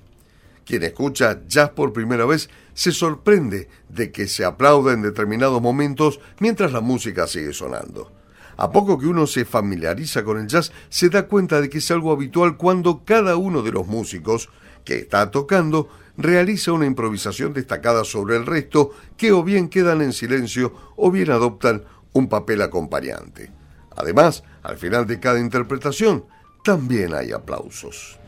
Quien 0.65 0.83
escucha 0.83 1.41
jazz 1.47 1.69
por 1.71 1.93
primera 1.93 2.25
vez 2.25 2.49
se 2.75 2.91
sorprende 2.91 3.67
de 3.89 4.11
que 4.11 4.27
se 4.27 4.45
aplauda 4.45 4.93
en 4.93 5.01
determinados 5.01 5.59
momentos 5.61 6.19
mientras 6.39 6.71
la 6.71 6.81
música 6.81 7.25
sigue 7.25 7.53
sonando. 7.53 8.11
A 8.57 8.71
poco 8.71 8.99
que 8.99 9.07
uno 9.07 9.25
se 9.25 9.43
familiariza 9.43 10.23
con 10.23 10.39
el 10.39 10.47
jazz, 10.47 10.71
se 10.89 11.09
da 11.09 11.27
cuenta 11.27 11.59
de 11.59 11.69
que 11.69 11.79
es 11.79 11.89
algo 11.89 12.11
habitual 12.11 12.57
cuando 12.57 13.03
cada 13.03 13.37
uno 13.37 13.63
de 13.63 13.71
los 13.71 13.87
músicos 13.87 14.49
que 14.83 14.99
está 14.99 15.31
tocando 15.31 15.89
realiza 16.17 16.71
una 16.71 16.85
improvisación 16.85 17.53
destacada 17.53 18.03
sobre 18.03 18.37
el 18.37 18.45
resto 18.45 18.91
que 19.17 19.31
o 19.31 19.43
bien 19.43 19.67
quedan 19.67 20.01
en 20.01 20.13
silencio 20.13 20.93
o 20.95 21.11
bien 21.11 21.31
adoptan 21.31 21.83
un 22.13 22.29
papel 22.29 22.61
acompañante. 22.61 23.51
Además, 23.95 24.43
al 24.63 24.77
final 24.77 25.07
de 25.07 25.19
cada 25.19 25.39
interpretación, 25.39 26.25
también 26.63 27.13
hay 27.13 27.31
aplausos. 27.31 28.19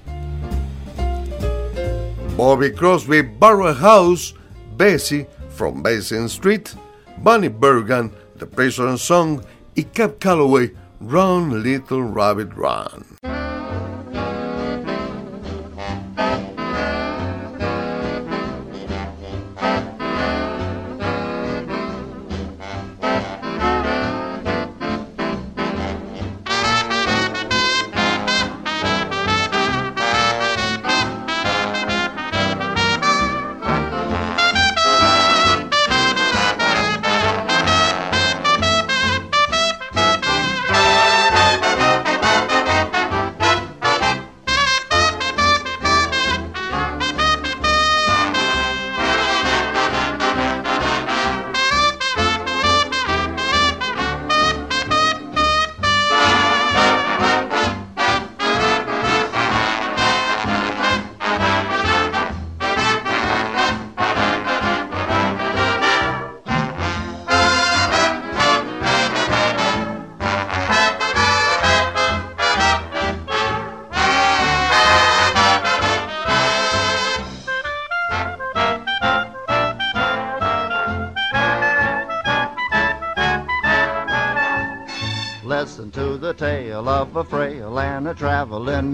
Bobby 2.37 2.69
Crosby, 2.69 3.23
Barrel 3.23 3.73
House, 3.73 4.35
Bessie, 4.77 5.25
From 5.49 5.81
Basin 5.81 6.29
Street, 6.29 6.75
Bunny 7.23 7.49
Bergan, 7.49 8.11
The 8.35 8.45
Prisoner 8.45 8.97
Song 8.97 9.43
y 9.75 9.81
Cap 9.91 10.19
Calloway, 10.19 10.69
Run 11.01 11.63
Little 11.63 12.03
Rabbit 12.03 12.53
Run. 12.53 13.16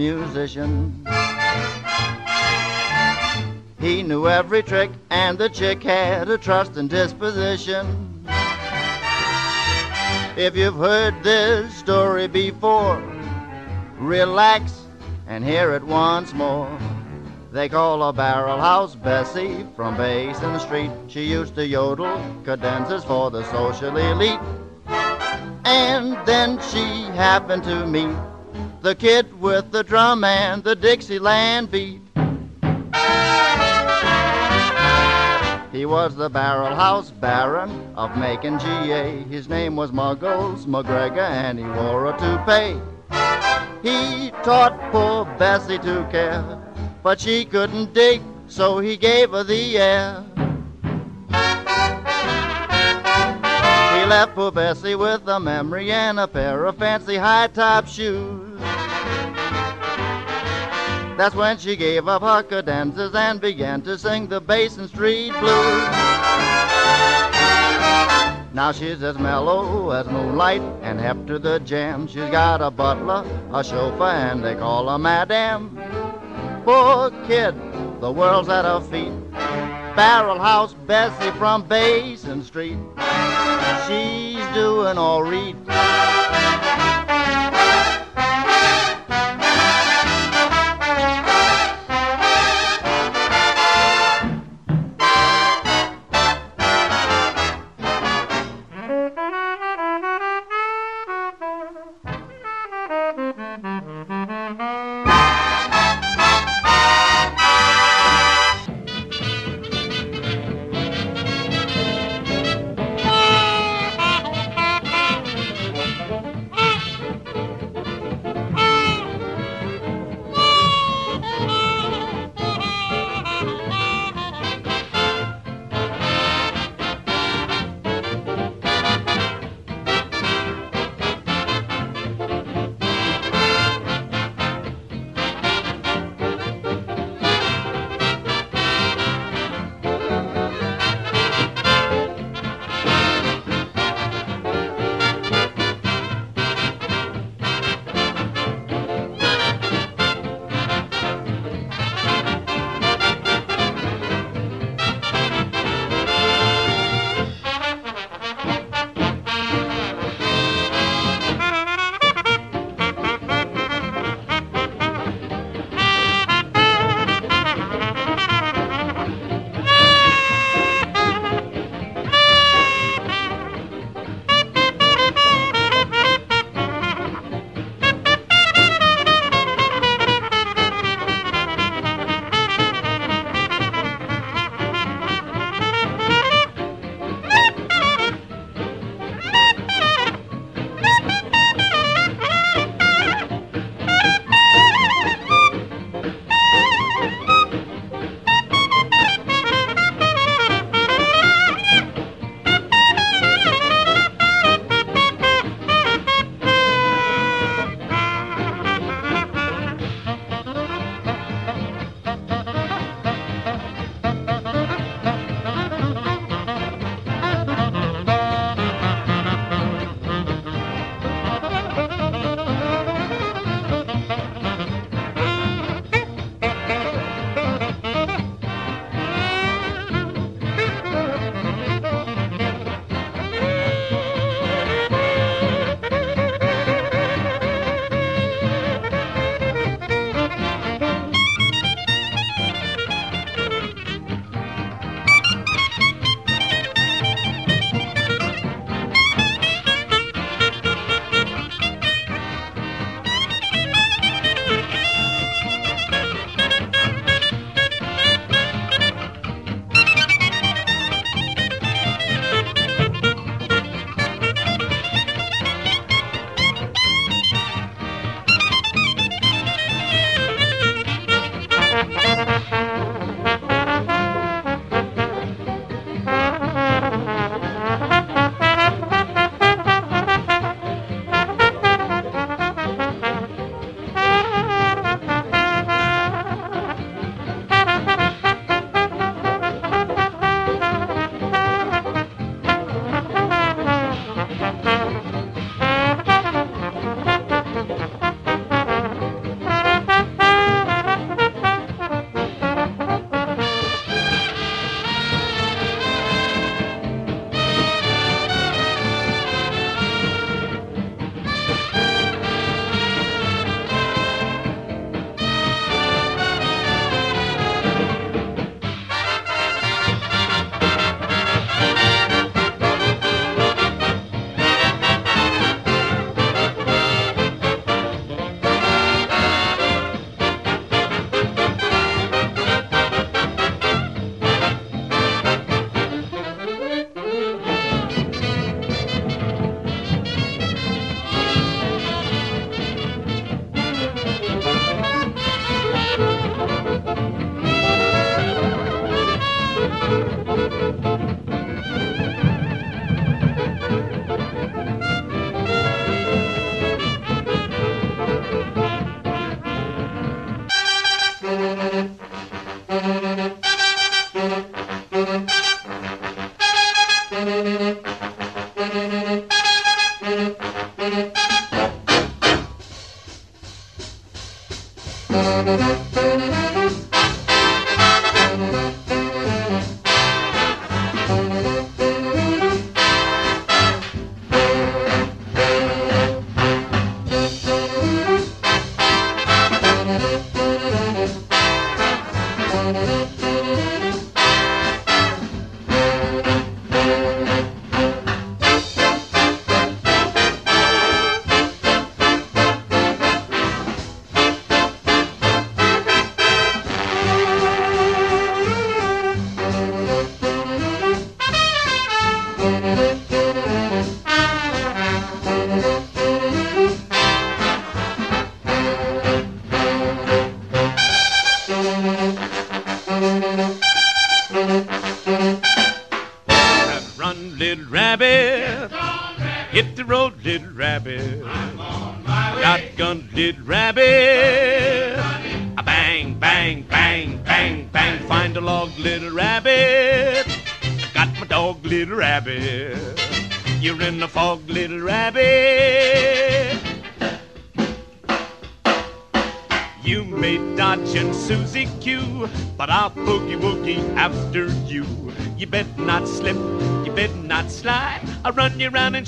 Musician. 0.03 1.05
He 3.79 4.03
knew 4.03 4.27
every 4.27 4.61
trick, 4.61 4.91
and 5.09 5.37
the 5.37 5.49
chick 5.49 5.83
had 5.83 6.29
a 6.29 6.37
trusting 6.37 6.89
disposition. 6.89 8.25
If 10.35 10.55
you've 10.55 10.75
heard 10.75 11.15
this 11.23 11.73
story 11.75 12.27
before, 12.27 13.01
relax 13.97 14.85
and 15.27 15.43
hear 15.43 15.73
it 15.73 15.83
once 15.83 16.33
more. 16.33 16.69
They 17.51 17.69
call 17.69 18.05
her 18.05 18.11
Barrel 18.11 18.59
House 18.59 18.95
Bessie 18.95 19.65
from 19.75 19.95
Basin 19.95 20.59
Street. 20.59 20.91
She 21.07 21.23
used 21.23 21.55
to 21.55 21.65
yodel 21.65 22.17
cadenzas 22.43 23.05
for 23.05 23.31
the 23.31 23.43
social 23.51 23.95
elite. 23.95 24.39
And 25.65 26.17
then 26.25 26.59
she 26.71 26.85
happened 27.15 27.63
to 27.63 27.85
meet 27.85 28.15
the 28.83 28.93
kid 28.93 29.39
with 29.39 29.71
the 29.71 29.81
drum 29.81 30.25
and 30.25 30.61
the 30.61 30.75
Dixieland 30.75 31.71
beat. 31.71 32.01
He 35.71 35.85
was 35.85 36.15
the 36.17 36.29
barrel 36.29 36.75
house 36.75 37.09
baron 37.09 37.71
of 37.95 38.15
Macon, 38.17 38.59
GA. 38.59 39.23
His 39.29 39.47
name 39.47 39.77
was 39.77 39.91
Muggles 39.91 40.65
McGregor, 40.65 41.29
and 41.29 41.57
he 41.57 41.63
wore 41.63 42.07
a 42.07 42.17
toupee. 42.19 42.77
He 43.81 44.31
taught 44.43 44.77
poor 44.91 45.23
Bessie 45.39 45.79
to 45.79 46.05
care, 46.11 46.43
but 47.01 47.21
she 47.21 47.45
couldn't 47.45 47.93
dig, 47.93 48.21
so 48.47 48.79
he 48.79 48.97
gave 48.97 49.31
her 49.31 49.45
the 49.45 49.77
air. 49.77 50.25
He 53.95 54.05
left 54.09 54.35
poor 54.35 54.51
Bessie 54.51 54.95
with 54.95 55.25
a 55.29 55.39
memory 55.39 55.89
and 55.89 56.19
a 56.19 56.27
pair 56.27 56.65
of 56.65 56.77
fancy 56.77 57.15
high-top 57.15 57.87
shoes. 57.87 58.42
That's 61.17 61.35
when 61.35 61.57
she 61.59 61.75
gave 61.75 62.07
up 62.07 62.23
her 62.23 62.41
cadenzas 62.43 63.13
and 63.13 63.39
began 63.39 63.81
to 63.83 63.97
sing 63.97 64.27
the 64.27 64.41
Basin 64.41 64.87
Street 64.87 65.31
Blues. 65.39 65.83
Now 68.53 68.71
she's 68.71 69.01
as 69.03 69.17
mellow 69.17 69.91
as 69.91 70.07
moonlight 70.07 70.61
and 70.81 70.99
hep 70.99 71.25
to 71.27 71.39
the 71.39 71.59
jam. 71.59 72.07
She's 72.07 72.29
got 72.29 72.61
a 72.61 72.71
butler, 72.71 73.25
a 73.51 73.63
chauffeur, 73.63 74.03
and 74.03 74.43
they 74.43 74.55
call 74.55 74.89
her 74.89 74.97
Madame. 74.97 75.77
Poor 76.65 77.09
kid, 77.27 77.55
the 78.01 78.11
world's 78.11 78.49
at 78.49 78.65
her 78.65 78.81
feet. 78.81 79.13
Barrel 79.95 80.39
House 80.39 80.73
Bessie 80.73 81.31
from 81.37 81.63
Basin 81.67 82.43
Street. 82.43 82.77
She's 83.87 84.45
doing 84.53 84.97
all 84.97 85.21
right. 85.23 85.55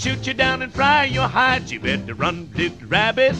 Shoot 0.05 0.27
you 0.27 0.35
down 0.35 0.61
and 0.61 0.71
fry 0.71 1.05
your 1.05 1.27
hide. 1.27 1.67
You 1.71 1.79
better 1.79 2.13
run, 2.13 2.47
little 2.55 2.87
rabbit. 2.87 3.35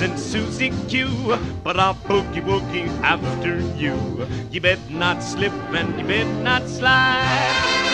And 0.00 0.18
Susie 0.18 0.72
Q, 0.88 1.38
but 1.62 1.78
I'll 1.78 1.94
boogie 1.94 2.42
woogie 2.42 2.88
after 3.02 3.60
you. 3.76 4.26
You 4.50 4.60
bet 4.60 4.78
not 4.90 5.22
slip 5.22 5.52
and 5.72 5.98
you 5.98 6.06
bet 6.06 6.26
not 6.42 6.68
slide. 6.68 7.84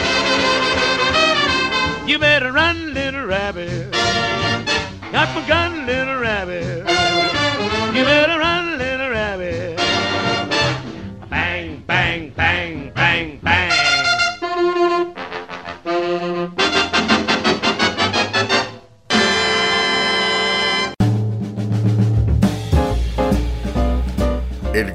You 2.06 2.18
better 2.18 2.52
run, 2.52 2.94
little 2.94 3.26
rabbit. 3.26 3.92
Got 5.12 5.34
my 5.34 5.46
gun, 5.46 5.86
little 5.86 6.18
rabbit. 6.18 6.78
You 7.94 8.04
better 8.04 8.38
run, 8.38 8.69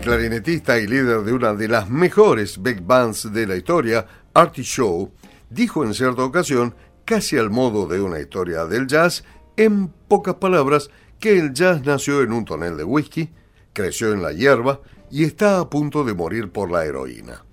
clarinetista 0.05 0.77
y 0.77 0.85
líder 0.85 1.23
de 1.23 1.33
una 1.33 1.55
de 1.55 1.67
las 1.67 1.89
mejores 1.89 2.61
big 2.61 2.79
bands 2.81 3.33
de 3.33 3.47
la 3.47 3.55
historia, 3.55 4.05
Artie 4.35 4.63
Shaw, 4.63 5.11
dijo 5.49 5.83
en 5.83 5.95
cierta 5.95 6.23
ocasión, 6.23 6.75
casi 7.05 7.39
al 7.39 7.49
modo 7.49 7.87
de 7.87 7.99
una 7.99 8.19
historia 8.19 8.65
del 8.65 8.85
jazz, 8.85 9.23
en 9.57 9.87
pocas 9.87 10.35
palabras, 10.35 10.91
que 11.19 11.39
el 11.39 11.53
jazz 11.53 11.83
nació 11.83 12.21
en 12.21 12.33
un 12.33 12.45
tonel 12.45 12.77
de 12.77 12.83
whisky, 12.83 13.31
creció 13.73 14.13
en 14.13 14.21
la 14.21 14.31
hierba 14.31 14.79
y 15.09 15.23
está 15.23 15.59
a 15.59 15.71
punto 15.71 16.03
de 16.03 16.13
morir 16.13 16.51
por 16.51 16.69
la 16.69 16.85
heroína. 16.85 17.43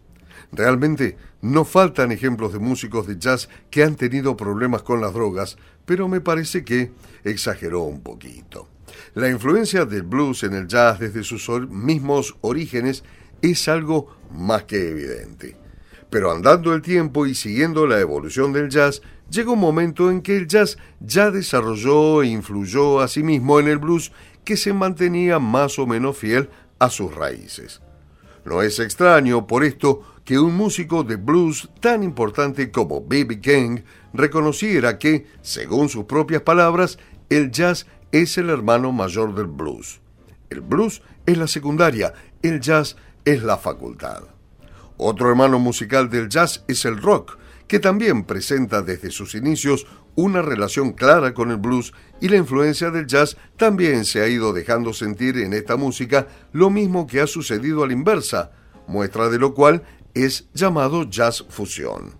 Realmente 0.52 1.16
no 1.40 1.64
faltan 1.64 2.12
ejemplos 2.12 2.52
de 2.52 2.58
músicos 2.58 3.06
de 3.06 3.18
jazz 3.18 3.48
que 3.70 3.82
han 3.82 3.96
tenido 3.96 4.36
problemas 4.36 4.82
con 4.82 5.00
las 5.00 5.14
drogas, 5.14 5.56
pero 5.86 6.06
me 6.06 6.20
parece 6.20 6.66
que 6.66 6.92
exageró 7.24 7.84
un 7.84 8.02
poquito. 8.02 8.68
La 9.14 9.28
influencia 9.28 9.84
del 9.84 10.04
blues 10.04 10.42
en 10.42 10.54
el 10.54 10.66
jazz 10.66 10.98
desde 10.98 11.22
sus 11.22 11.48
mismos 11.68 12.34
orígenes 12.40 13.04
es 13.42 13.68
algo 13.68 14.16
más 14.30 14.64
que 14.64 14.88
evidente. 14.88 15.54
Pero 16.08 16.32
andando 16.32 16.72
el 16.72 16.80
tiempo 16.80 17.26
y 17.26 17.34
siguiendo 17.34 17.86
la 17.86 18.00
evolución 18.00 18.54
del 18.54 18.70
jazz, 18.70 19.02
llegó 19.30 19.52
un 19.52 19.60
momento 19.60 20.10
en 20.10 20.22
que 20.22 20.36
el 20.36 20.46
jazz 20.46 20.78
ya 21.00 21.30
desarrolló 21.30 22.22
e 22.22 22.28
influyó 22.28 23.00
a 23.00 23.08
sí 23.08 23.22
mismo 23.22 23.60
en 23.60 23.68
el 23.68 23.78
blues 23.78 24.12
que 24.44 24.56
se 24.56 24.72
mantenía 24.72 25.38
más 25.38 25.78
o 25.78 25.86
menos 25.86 26.16
fiel 26.16 26.48
a 26.78 26.88
sus 26.88 27.14
raíces. 27.14 27.82
No 28.46 28.62
es 28.62 28.78
extraño, 28.78 29.46
por 29.46 29.62
esto, 29.62 30.02
que 30.24 30.38
un 30.38 30.56
músico 30.56 31.04
de 31.04 31.16
blues 31.16 31.68
tan 31.80 32.02
importante 32.02 32.70
como 32.70 33.06
B.B. 33.06 33.40
King 33.40 33.82
reconociera 34.14 34.98
que, 34.98 35.26
según 35.42 35.88
sus 35.88 36.04
propias 36.04 36.42
palabras, 36.42 36.98
el 37.28 37.50
jazz 37.50 37.86
es 38.12 38.36
el 38.36 38.50
hermano 38.50 38.92
mayor 38.92 39.34
del 39.34 39.46
blues. 39.46 40.00
El 40.50 40.60
blues 40.60 41.02
es 41.24 41.38
la 41.38 41.46
secundaria, 41.46 42.12
el 42.42 42.60
jazz 42.60 42.96
es 43.24 43.42
la 43.42 43.56
facultad. 43.56 44.24
Otro 44.98 45.30
hermano 45.30 45.58
musical 45.58 46.10
del 46.10 46.28
jazz 46.28 46.62
es 46.68 46.84
el 46.84 47.00
rock, 47.00 47.38
que 47.66 47.80
también 47.80 48.24
presenta 48.24 48.82
desde 48.82 49.10
sus 49.10 49.34
inicios 49.34 49.86
una 50.14 50.42
relación 50.42 50.92
clara 50.92 51.32
con 51.32 51.50
el 51.50 51.56
blues 51.56 51.94
y 52.20 52.28
la 52.28 52.36
influencia 52.36 52.90
del 52.90 53.06
jazz 53.06 53.38
también 53.56 54.04
se 54.04 54.20
ha 54.20 54.28
ido 54.28 54.52
dejando 54.52 54.92
sentir 54.92 55.38
en 55.38 55.54
esta 55.54 55.76
música 55.76 56.28
lo 56.52 56.68
mismo 56.68 57.06
que 57.06 57.22
ha 57.22 57.26
sucedido 57.26 57.82
a 57.82 57.86
la 57.86 57.94
inversa, 57.94 58.52
muestra 58.86 59.30
de 59.30 59.38
lo 59.38 59.54
cual 59.54 59.82
es 60.12 60.48
llamado 60.52 61.04
jazz 61.08 61.46
fusión. 61.48 62.14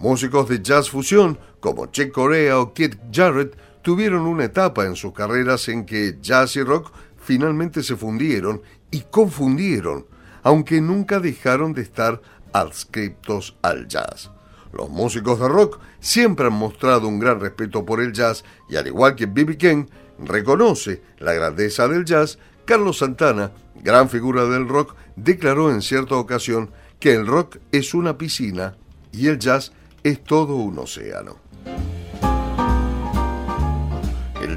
Músicos 0.00 0.48
de 0.48 0.60
jazz 0.60 0.90
fusión 0.90 1.38
como 1.60 1.86
Chick 1.86 2.10
Corea 2.10 2.58
o 2.58 2.74
Kid 2.74 2.96
Jarrett 3.12 3.56
tuvieron 3.82 4.22
una 4.22 4.44
etapa 4.44 4.86
en 4.86 4.96
sus 4.96 5.12
carreras 5.12 5.68
en 5.68 5.84
que 5.84 6.18
jazz 6.20 6.56
y 6.56 6.62
rock 6.62 6.92
finalmente 7.18 7.82
se 7.82 7.96
fundieron 7.96 8.62
y 8.90 9.02
confundieron, 9.02 10.06
aunque 10.42 10.80
nunca 10.80 11.20
dejaron 11.20 11.72
de 11.72 11.82
estar 11.82 12.20
adscriptos 12.52 13.56
al 13.62 13.86
jazz. 13.88 14.30
Los 14.72 14.88
músicos 14.88 15.40
de 15.40 15.48
rock 15.48 15.80
siempre 15.98 16.46
han 16.46 16.52
mostrado 16.52 17.08
un 17.08 17.18
gran 17.18 17.40
respeto 17.40 17.84
por 17.84 18.00
el 18.00 18.12
jazz 18.12 18.44
y 18.68 18.76
al 18.76 18.86
igual 18.86 19.16
que 19.16 19.26
B.B. 19.26 19.56
King 19.56 19.86
reconoce 20.18 21.02
la 21.18 21.32
grandeza 21.32 21.88
del 21.88 22.04
jazz, 22.04 22.38
Carlos 22.64 22.98
Santana, 22.98 23.52
gran 23.82 24.08
figura 24.08 24.44
del 24.44 24.68
rock, 24.68 24.94
declaró 25.16 25.70
en 25.70 25.82
cierta 25.82 26.14
ocasión 26.16 26.70
que 27.00 27.14
el 27.14 27.26
rock 27.26 27.56
es 27.72 27.94
una 27.94 28.16
piscina 28.16 28.76
y 29.12 29.26
el 29.26 29.38
jazz 29.38 29.72
es 30.04 30.22
todo 30.22 30.54
un 30.54 30.78
océano. 30.78 31.49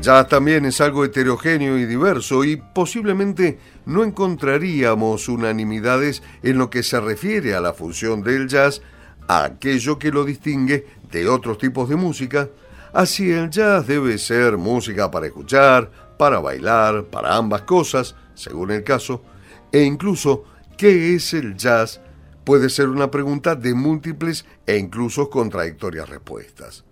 Jazz 0.04 0.28
también 0.28 0.66
es 0.66 0.82
algo 0.82 1.06
heterogéneo 1.06 1.78
y 1.78 1.86
diverso 1.86 2.44
y 2.44 2.58
posiblemente 2.58 3.58
no 3.86 4.04
encontraríamos 4.04 5.30
unanimidades 5.30 6.22
en 6.44 6.58
lo 6.58 6.70
que 6.70 6.84
se 6.84 7.00
refiere 7.00 7.56
a 7.56 7.62
la 7.62 7.74
función 7.74 8.22
del 8.22 8.50
jazz, 8.50 8.82
a 9.30 9.46
aquello 9.46 9.98
que 9.98 10.12
lo 10.12 10.26
distingue 10.26 10.86
de 11.10 11.30
otros 11.30 11.58
tipos 11.58 11.88
de 11.88 11.96
música. 11.96 12.50
Así 12.92 13.32
el 13.32 13.50
jazz 13.50 13.88
debe 13.88 14.18
ser 14.18 14.58
música 14.58 15.10
para 15.10 15.28
escuchar, 15.28 15.90
para 16.18 16.40
bailar, 16.40 17.06
para 17.06 17.38
ambas 17.38 17.62
cosas, 17.62 18.14
según 18.36 18.72
el 18.72 18.84
caso, 18.84 19.24
e 19.72 19.84
incluso 19.84 20.44
¿qué 20.78 21.16
es 21.16 21.34
el 21.34 21.56
jazz? 21.56 22.02
puede 22.44 22.70
ser 22.70 22.90
una 22.90 23.10
pregunta 23.10 23.56
de 23.56 23.74
múltiples 23.74 24.46
e 24.66 24.78
incluso 24.78 25.30
contradictorias 25.30 26.10
respuestas. 26.10 26.84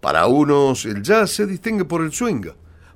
Para 0.00 0.26
unos 0.26 0.86
el 0.86 1.02
jazz 1.02 1.30
se 1.30 1.46
distingue 1.46 1.84
por 1.84 2.02
el 2.02 2.12
swing, 2.12 2.46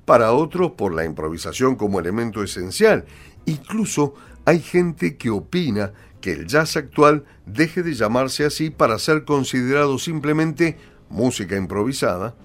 para 0.05 0.31
otros 0.31 0.71
por 0.71 0.93
la 0.93 1.05
improvisación 1.05 1.75
como 1.75 1.99
elemento 1.99 2.43
esencial. 2.43 3.05
Incluso 3.45 4.15
hay 4.45 4.59
gente 4.59 5.17
que 5.17 5.29
opina 5.29 5.93
que 6.19 6.31
el 6.31 6.47
jazz 6.47 6.75
actual 6.77 7.25
deje 7.45 7.83
de 7.83 7.93
llamarse 7.93 8.45
así 8.45 8.71
para 8.71 8.97
ser 8.97 9.25
considerado 9.25 9.99
simplemente 9.99 10.77
música 11.09 11.55
improvisada, 11.55 12.35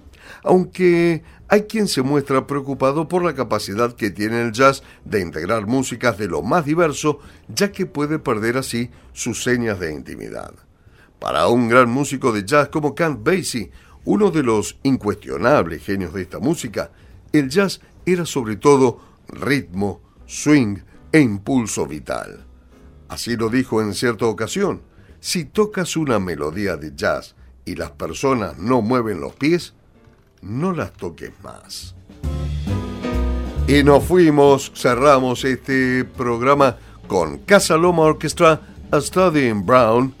aunque 0.43 1.23
hay 1.47 1.63
quien 1.63 1.87
se 1.87 2.03
muestra 2.03 2.45
preocupado 2.45 3.07
por 3.07 3.23
la 3.23 3.33
capacidad 3.33 3.95
que 3.95 4.11
tiene 4.11 4.41
el 4.41 4.51
jazz 4.51 4.83
de 5.03 5.21
integrar 5.21 5.65
músicas 5.65 6.17
de 6.17 6.27
lo 6.27 6.43
más 6.43 6.65
diverso, 6.65 7.19
ya 7.47 7.71
que 7.71 7.87
puede 7.87 8.19
perder 8.19 8.57
así 8.57 8.91
sus 9.13 9.43
señas 9.43 9.79
de 9.79 9.91
intimidad. 9.91 10.53
Para 11.19 11.47
un 11.47 11.67
gran 11.67 11.89
músico 11.89 12.31
de 12.31 12.45
jazz 12.45 12.69
como 12.69 12.95
Count 12.95 13.23
Basie, 13.23 13.71
uno 14.05 14.31
de 14.31 14.43
los 14.43 14.77
incuestionables 14.83 15.83
genios 15.83 16.13
de 16.13 16.23
esta 16.23 16.39
música, 16.39 16.91
el 17.31 17.49
jazz 17.49 17.81
era 18.05 18.25
sobre 18.25 18.55
todo 18.55 18.99
ritmo, 19.27 20.01
swing 20.25 20.77
e 21.11 21.19
impulso 21.19 21.85
vital. 21.85 22.45
Así 23.09 23.35
lo 23.35 23.49
dijo 23.49 23.81
en 23.81 23.93
cierta 23.93 24.25
ocasión, 24.25 24.81
si 25.19 25.45
tocas 25.45 25.95
una 25.97 26.19
melodía 26.19 26.77
de 26.77 26.93
jazz 26.95 27.35
y 27.65 27.75
las 27.75 27.91
personas 27.91 28.57
no 28.57 28.81
mueven 28.81 29.19
los 29.19 29.35
pies, 29.35 29.73
no 30.41 30.71
las 30.71 30.93
toques 30.93 31.31
más. 31.43 31.95
Y 33.67 33.83
nos 33.83 34.03
fuimos, 34.03 34.71
cerramos 34.75 35.45
este 35.45 36.03
programa 36.03 36.77
con 37.07 37.37
Casa 37.39 37.77
Loma 37.77 38.03
Orchestra, 38.03 38.59
A 38.91 38.99
Study 38.99 39.47
in 39.47 39.65
Brown, 39.65 40.13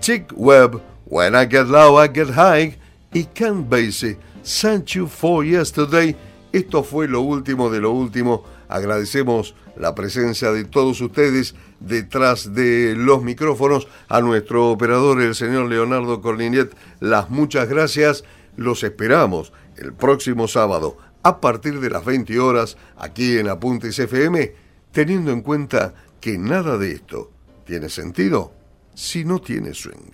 Chick 0.00 0.32
Webb, 0.36 0.80
When 1.06 1.34
I 1.34 1.46
Get 1.46 1.66
Low, 1.66 2.02
I 2.02 2.08
Get 2.08 2.28
High, 2.30 2.78
y 3.14 3.24
Ken 3.26 3.70
Basie, 3.70 4.18
Thank 4.60 4.86
You 4.86 5.06
For 5.06 5.46
Yesterday. 5.46 6.14
Esto 6.52 6.82
fue 6.82 7.08
lo 7.08 7.22
último 7.22 7.70
de 7.70 7.80
lo 7.80 7.92
último. 7.92 8.44
Agradecemos 8.68 9.54
la 9.76 9.94
presencia 9.94 10.52
de 10.52 10.64
todos 10.64 11.00
ustedes 11.00 11.54
detrás 11.80 12.54
de 12.54 12.94
los 12.96 13.22
micrófonos. 13.22 13.88
A 14.08 14.20
nuestro 14.20 14.70
operador, 14.70 15.22
el 15.22 15.34
señor 15.34 15.70
Leonardo 15.70 16.20
Corninet, 16.20 16.76
las 17.00 17.30
muchas 17.30 17.68
gracias. 17.68 18.24
Los 18.56 18.82
esperamos 18.82 19.52
el 19.76 19.92
próximo 19.92 20.48
sábado 20.48 20.98
a 21.22 21.40
partir 21.40 21.80
de 21.80 21.90
las 21.90 22.04
20 22.04 22.38
horas 22.38 22.76
aquí 22.96 23.38
en 23.38 23.48
Apuntes 23.48 23.98
FM, 23.98 24.54
teniendo 24.92 25.30
en 25.30 25.40
cuenta 25.40 25.94
que 26.20 26.36
nada 26.36 26.78
de 26.78 26.92
esto 26.92 27.30
tiene 27.64 27.88
sentido 27.88 28.52
si 28.94 29.24
no 29.24 29.40
tiene 29.40 29.72
swing. 29.72 30.12